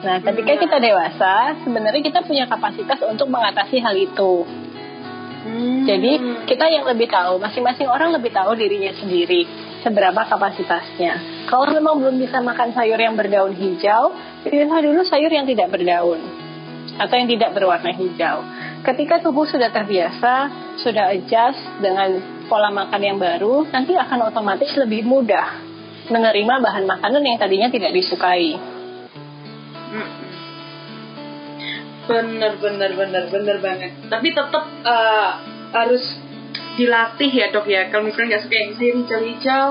Nah, 0.00 0.16
ketika 0.24 0.52
Iya. 0.56 0.60
kita 0.64 0.76
dewasa, 0.80 1.32
sebenarnya 1.60 2.00
kita 2.00 2.24
punya 2.24 2.48
kapasitas 2.48 3.00
untuk 3.04 3.28
mengatasi 3.28 3.84
hal 3.84 3.96
itu. 3.96 4.48
Hmm. 5.40 5.88
Jadi 5.88 6.44
kita 6.46 6.68
yang 6.68 6.84
lebih 6.84 7.08
tahu, 7.08 7.40
masing-masing 7.40 7.88
orang 7.88 8.12
lebih 8.12 8.28
tahu 8.28 8.52
dirinya 8.56 8.92
sendiri 8.92 9.48
seberapa 9.80 10.22
kapasitasnya. 10.28 11.46
Kalau 11.48 11.66
memang 11.72 12.00
belum 12.00 12.16
bisa 12.20 12.40
makan 12.40 12.72
sayur 12.72 13.00
yang 13.00 13.16
berdaun 13.16 13.56
hijau, 13.56 14.14
pilihlah 14.44 14.80
dulu 14.80 15.00
sayur 15.04 15.32
yang 15.32 15.48
tidak 15.48 15.72
berdaun 15.72 16.20
atau 17.00 17.14
yang 17.16 17.28
tidak 17.28 17.50
berwarna 17.56 17.92
hijau. 17.96 18.44
Ketika 18.80 19.20
tubuh 19.20 19.44
sudah 19.48 19.72
terbiasa, 19.72 20.34
sudah 20.80 21.12
adjust 21.12 21.60
dengan 21.80 22.16
pola 22.48 22.72
makan 22.72 23.00
yang 23.00 23.18
baru, 23.20 23.68
nanti 23.68 23.96
akan 23.96 24.32
otomatis 24.32 24.72
lebih 24.76 25.04
mudah 25.04 25.70
menerima 26.10 26.54
bahan 26.60 26.84
makanan 26.88 27.22
yang 27.22 27.38
tadinya 27.38 27.68
tidak 27.70 27.92
disukai. 27.94 28.56
Mm-mm. 29.90 30.28
Bener 32.10 32.58
bener 32.58 32.90
bener 32.98 33.24
bener 33.30 33.56
banget. 33.62 33.92
Tapi 34.10 34.28
tetap 34.34 34.64
eh, 34.66 35.30
harus 35.70 36.02
dilatih 36.80 37.28
ya 37.28 37.52
dok 37.52 37.68
ya. 37.68 37.92
Kalau 37.92 38.08
misalnya 38.08 38.36
nggak 38.36 38.42
suka 38.48 38.56
yang 38.56 38.72
hijau-hijau, 39.04 39.66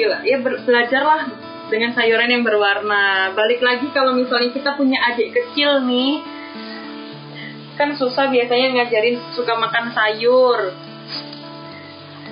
gila, 0.00 0.18
ya 0.24 0.36
belajarlah 0.40 1.22
dengan 1.68 1.92
sayuran 1.92 2.32
yang 2.32 2.42
berwarna. 2.42 3.36
Balik 3.36 3.60
lagi 3.60 3.92
kalau 3.92 4.16
misalnya 4.16 4.50
kita 4.56 4.72
punya 4.80 4.96
adik 5.12 5.36
kecil 5.36 5.84
nih, 5.84 6.24
kan 7.76 7.92
susah 7.94 8.32
biasanya 8.32 8.80
ngajarin 8.80 9.20
suka 9.36 9.52
makan 9.54 9.92
sayur. 9.92 10.58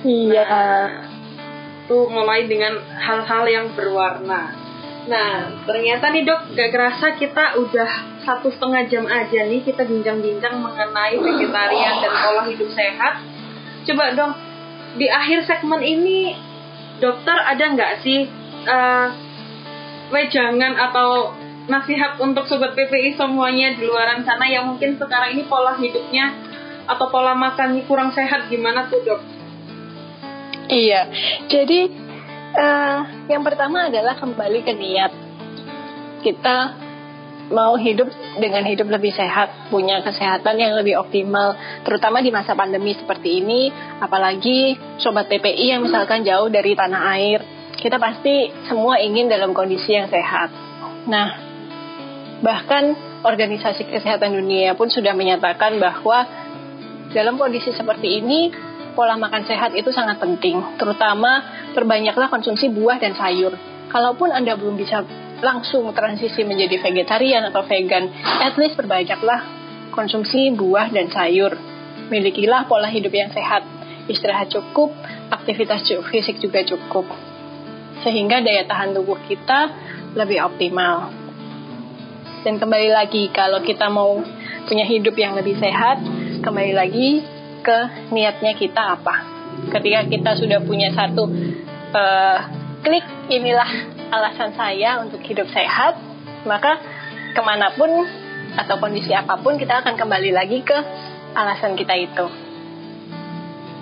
Iya. 0.05 0.45
tuh 1.87 2.03
mulai 2.11 2.43
dengan 2.51 2.83
hal-hal 2.99 3.47
yang 3.47 3.65
berwarna. 3.71 4.51
Nah, 5.07 5.63
ternyata 5.63 6.11
nih 6.11 6.27
dok, 6.27 6.51
gak 6.51 6.67
kerasa 6.75 7.15
kita 7.15 7.55
udah 7.63 8.19
satu 8.27 8.51
setengah 8.51 8.91
jam 8.91 9.07
aja 9.07 9.47
nih 9.47 9.63
kita 9.63 9.87
bincang-bincang 9.87 10.59
mengenai 10.59 11.15
vegetarian 11.15 11.95
dan 12.03 12.11
pola 12.11 12.43
hidup 12.43 12.67
sehat. 12.75 13.23
Coba 13.87 14.11
dong, 14.11 14.35
di 14.99 15.07
akhir 15.07 15.47
segmen 15.47 15.79
ini, 15.79 16.35
dokter 16.99 17.37
ada 17.39 17.63
nggak 17.71 17.93
sih 18.03 18.27
eh, 18.67 19.07
wejangan 20.11 20.75
atau 20.75 21.31
nasihat 21.67 22.19
untuk 22.23 22.47
sobat 22.47 22.75
PPI 22.75 23.19
semuanya 23.19 23.75
di 23.75 23.83
luaran 23.83 24.23
sana 24.23 24.47
yang 24.47 24.71
mungkin 24.71 24.95
sekarang 24.95 25.35
ini 25.35 25.43
pola 25.47 25.75
hidupnya 25.75 26.31
atau 26.87 27.11
pola 27.11 27.35
makannya 27.35 27.83
kurang 27.83 28.15
sehat 28.15 28.47
gimana 28.47 28.87
tuh 28.87 29.03
dok? 29.03 29.21
Iya, 30.67 31.07
jadi 31.47 31.79
eh, 32.55 32.99
yang 33.31 33.43
pertama 33.43 33.87
adalah 33.87 34.19
kembali 34.19 34.59
ke 34.67 34.73
niat. 34.75 35.11
Kita 36.23 36.86
mau 37.47 37.79
hidup 37.79 38.11
dengan 38.39 38.63
hidup 38.67 38.91
lebih 38.91 39.15
sehat, 39.15 39.71
punya 39.71 40.03
kesehatan 40.03 40.59
yang 40.59 40.75
lebih 40.75 40.99
optimal, 40.99 41.55
terutama 41.87 42.19
di 42.19 42.31
masa 42.31 42.53
pandemi 42.53 42.91
seperti 42.95 43.39
ini, 43.39 43.71
apalagi 44.03 44.75
sobat 44.99 45.31
PPI 45.31 45.77
yang 45.77 45.81
misalkan 45.87 46.27
jauh 46.27 46.51
dari 46.51 46.75
tanah 46.75 47.01
air, 47.15 47.39
kita 47.79 47.95
pasti 48.01 48.51
semua 48.67 48.99
ingin 48.99 49.31
dalam 49.31 49.55
kondisi 49.55 49.95
yang 49.95 50.11
sehat. 50.11 50.51
Nah, 51.07 51.27
bahkan 52.43 52.93
organisasi 53.23 53.87
kesehatan 53.87 54.35
dunia 54.35 54.75
pun 54.75 54.91
sudah 54.91 55.15
menyatakan 55.15 55.79
bahwa 55.79 56.27
dalam 57.15 57.39
kondisi 57.39 57.71
seperti 57.71 58.19
ini 58.19 58.51
pola 58.91 59.15
makan 59.15 59.45
sehat 59.45 59.77
itu 59.77 59.93
sangat 59.93 60.17
penting, 60.17 60.57
terutama 60.75 61.45
perbanyaklah 61.77 62.27
konsumsi 62.27 62.67
buah 62.73 62.97
dan 62.97 63.13
sayur. 63.13 63.53
Kalaupun 63.87 64.33
Anda 64.35 64.57
belum 64.59 64.75
bisa 64.75 65.05
langsung 65.41 65.89
transisi 65.93 66.41
menjadi 66.43 66.81
vegetarian 66.81 67.45
atau 67.49 67.61
vegan, 67.65 68.09
at 68.41 68.57
least 68.57 68.77
perbanyaklah 68.77 69.45
konsumsi 69.93 70.53
buah 70.53 70.89
dan 70.93 71.09
sayur. 71.09 71.57
Milikilah 72.07 72.69
pola 72.69 72.87
hidup 72.87 73.11
yang 73.11 73.29
sehat, 73.33 73.65
istirahat 74.07 74.47
cukup, 74.53 74.95
aktivitas 75.29 75.83
fisik 76.13 76.39
juga 76.39 76.63
cukup. 76.63 77.05
Sehingga 78.05 78.39
daya 78.39 78.63
tahan 78.63 78.95
tubuh 78.95 79.19
kita 79.27 79.73
lebih 80.15 80.39
optimal. 80.45 81.11
Dan 82.45 82.61
kembali 82.61 82.89
lagi, 82.93 83.27
kalau 83.33 83.59
kita 83.59 83.91
mau 83.91 84.23
punya 84.69 84.87
hidup 84.87 85.17
yang 85.19 85.35
lebih 85.35 85.59
sehat, 85.59 85.99
kembali 86.39 86.73
lagi 86.77 87.25
ke 87.59 87.77
niatnya 88.15 88.55
kita 88.55 88.95
apa. 88.95 89.15
Ketika 89.67 90.07
kita 90.07 90.31
sudah 90.39 90.63
punya 90.63 90.93
satu 90.95 91.27
uh, 91.91 92.39
klik 92.85 93.03
inilah 93.27 93.96
alasan 94.11 94.55
saya 94.55 95.01
untuk 95.03 95.19
hidup 95.23 95.47
sehat, 95.51 95.99
maka 96.47 96.79
ke 97.35 97.41
mana 97.43 97.75
pun 97.75 97.89
atau 98.57 98.75
kondisi 98.81 99.13
apa 99.13 99.37
pun 99.43 99.59
kita 99.59 99.85
akan 99.85 99.93
kembali 99.93 100.33
lagi 100.33 100.65
ke 100.65 100.77
alasan 101.37 101.77
kita 101.77 101.93
itu. 101.93 102.25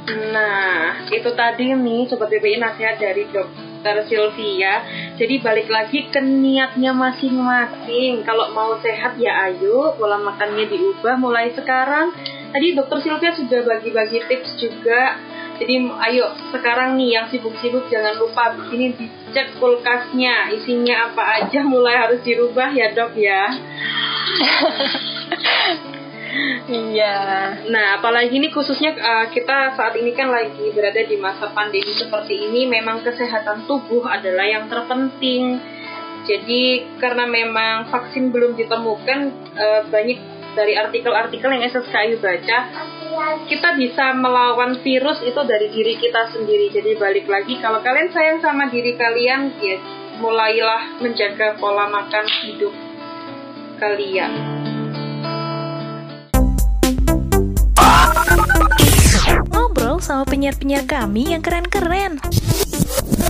Nah, 0.06 1.10
itu 1.10 1.30
tadi 1.34 1.74
nih 1.74 2.06
Sobat 2.06 2.30
BPI 2.30 2.62
nasihat 2.62 3.02
dari 3.02 3.26
dokter 3.26 4.06
Sylvia. 4.06 4.86
Jadi 5.18 5.42
balik 5.42 5.66
lagi 5.66 6.14
ke 6.14 6.22
niatnya 6.22 6.94
masing-masing. 6.94 8.22
Kalau 8.22 8.54
mau 8.54 8.78
sehat 8.86 9.18
ya 9.18 9.50
ayo, 9.50 9.98
pola 9.98 10.22
makannya 10.22 10.70
diubah 10.70 11.18
mulai 11.18 11.50
sekarang. 11.58 12.14
Tadi 12.54 12.78
dokter 12.78 13.02
Sylvia 13.02 13.34
sudah 13.34 13.66
bagi-bagi 13.66 14.22
tips 14.30 14.62
juga. 14.62 15.18
Jadi 15.56 15.88
ayo 15.88 16.26
sekarang 16.52 17.00
nih 17.00 17.16
yang 17.16 17.26
sibuk-sibuk 17.32 17.88
jangan 17.88 18.20
lupa 18.20 18.52
ini 18.76 18.92
dicek 18.92 19.56
kulkasnya 19.56 20.52
isinya 20.52 21.12
apa 21.12 21.24
aja 21.44 21.64
mulai 21.64 21.96
harus 21.96 22.20
dirubah 22.24 22.76
ya 22.76 22.92
dok 22.92 23.16
ya. 23.16 23.44
Iya. 26.68 27.16
Nah, 27.72 27.86
apalagi 28.00 28.36
ini 28.36 28.52
khususnya 28.52 28.92
uh, 28.98 29.28
kita 29.32 29.78
saat 29.80 29.96
ini 29.96 30.12
kan 30.12 30.28
lagi 30.28 30.68
berada 30.76 31.00
di 31.08 31.16
masa 31.16 31.48
pandemi 31.56 31.96
seperti 31.96 32.52
ini, 32.52 32.68
memang 32.68 33.08
kesehatan 33.08 33.64
tubuh 33.64 34.04
adalah 34.04 34.44
yang 34.44 34.68
terpenting. 34.68 35.62
Jadi 36.26 36.98
karena 36.98 37.30
memang 37.30 37.88
vaksin 37.88 38.34
belum 38.34 38.58
ditemukan, 38.58 39.20
uh, 39.56 39.82
banyak 39.88 40.20
dari 40.56 40.74
artikel-artikel 40.80 41.52
yang 41.52 41.68
SSKI 41.68 42.18
baca, 42.24 42.58
kita 43.46 43.70
bisa 43.76 44.16
melawan 44.16 44.80
virus 44.80 45.20
itu 45.22 45.42
dari 45.44 45.68
diri 45.70 46.00
kita 46.00 46.32
sendiri. 46.32 46.72
Jadi 46.72 46.96
balik 46.96 47.28
lagi, 47.28 47.60
kalau 47.60 47.84
kalian 47.84 48.10
sayang 48.16 48.40
sama 48.40 48.72
diri 48.72 48.96
kalian, 48.96 49.54
ya 49.60 49.78
mulailah 50.24 51.04
menjaga 51.04 51.60
pola 51.60 51.92
makan 51.92 52.26
hidup 52.42 52.74
kalian. 53.78 54.32
ngobrol 59.86 60.04
sama 60.04 60.28
penyiar-penyiar 60.28 60.84
kami 60.84 61.32
yang 61.32 61.40
keren-keren. 61.40 62.20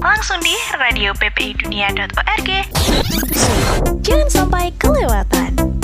Langsung 0.01 0.39
di 0.41 0.55
radioppidunia.org. 0.73 2.49
Jangan 4.01 4.30
sampai 4.30 4.73
kelewatan. 4.80 5.74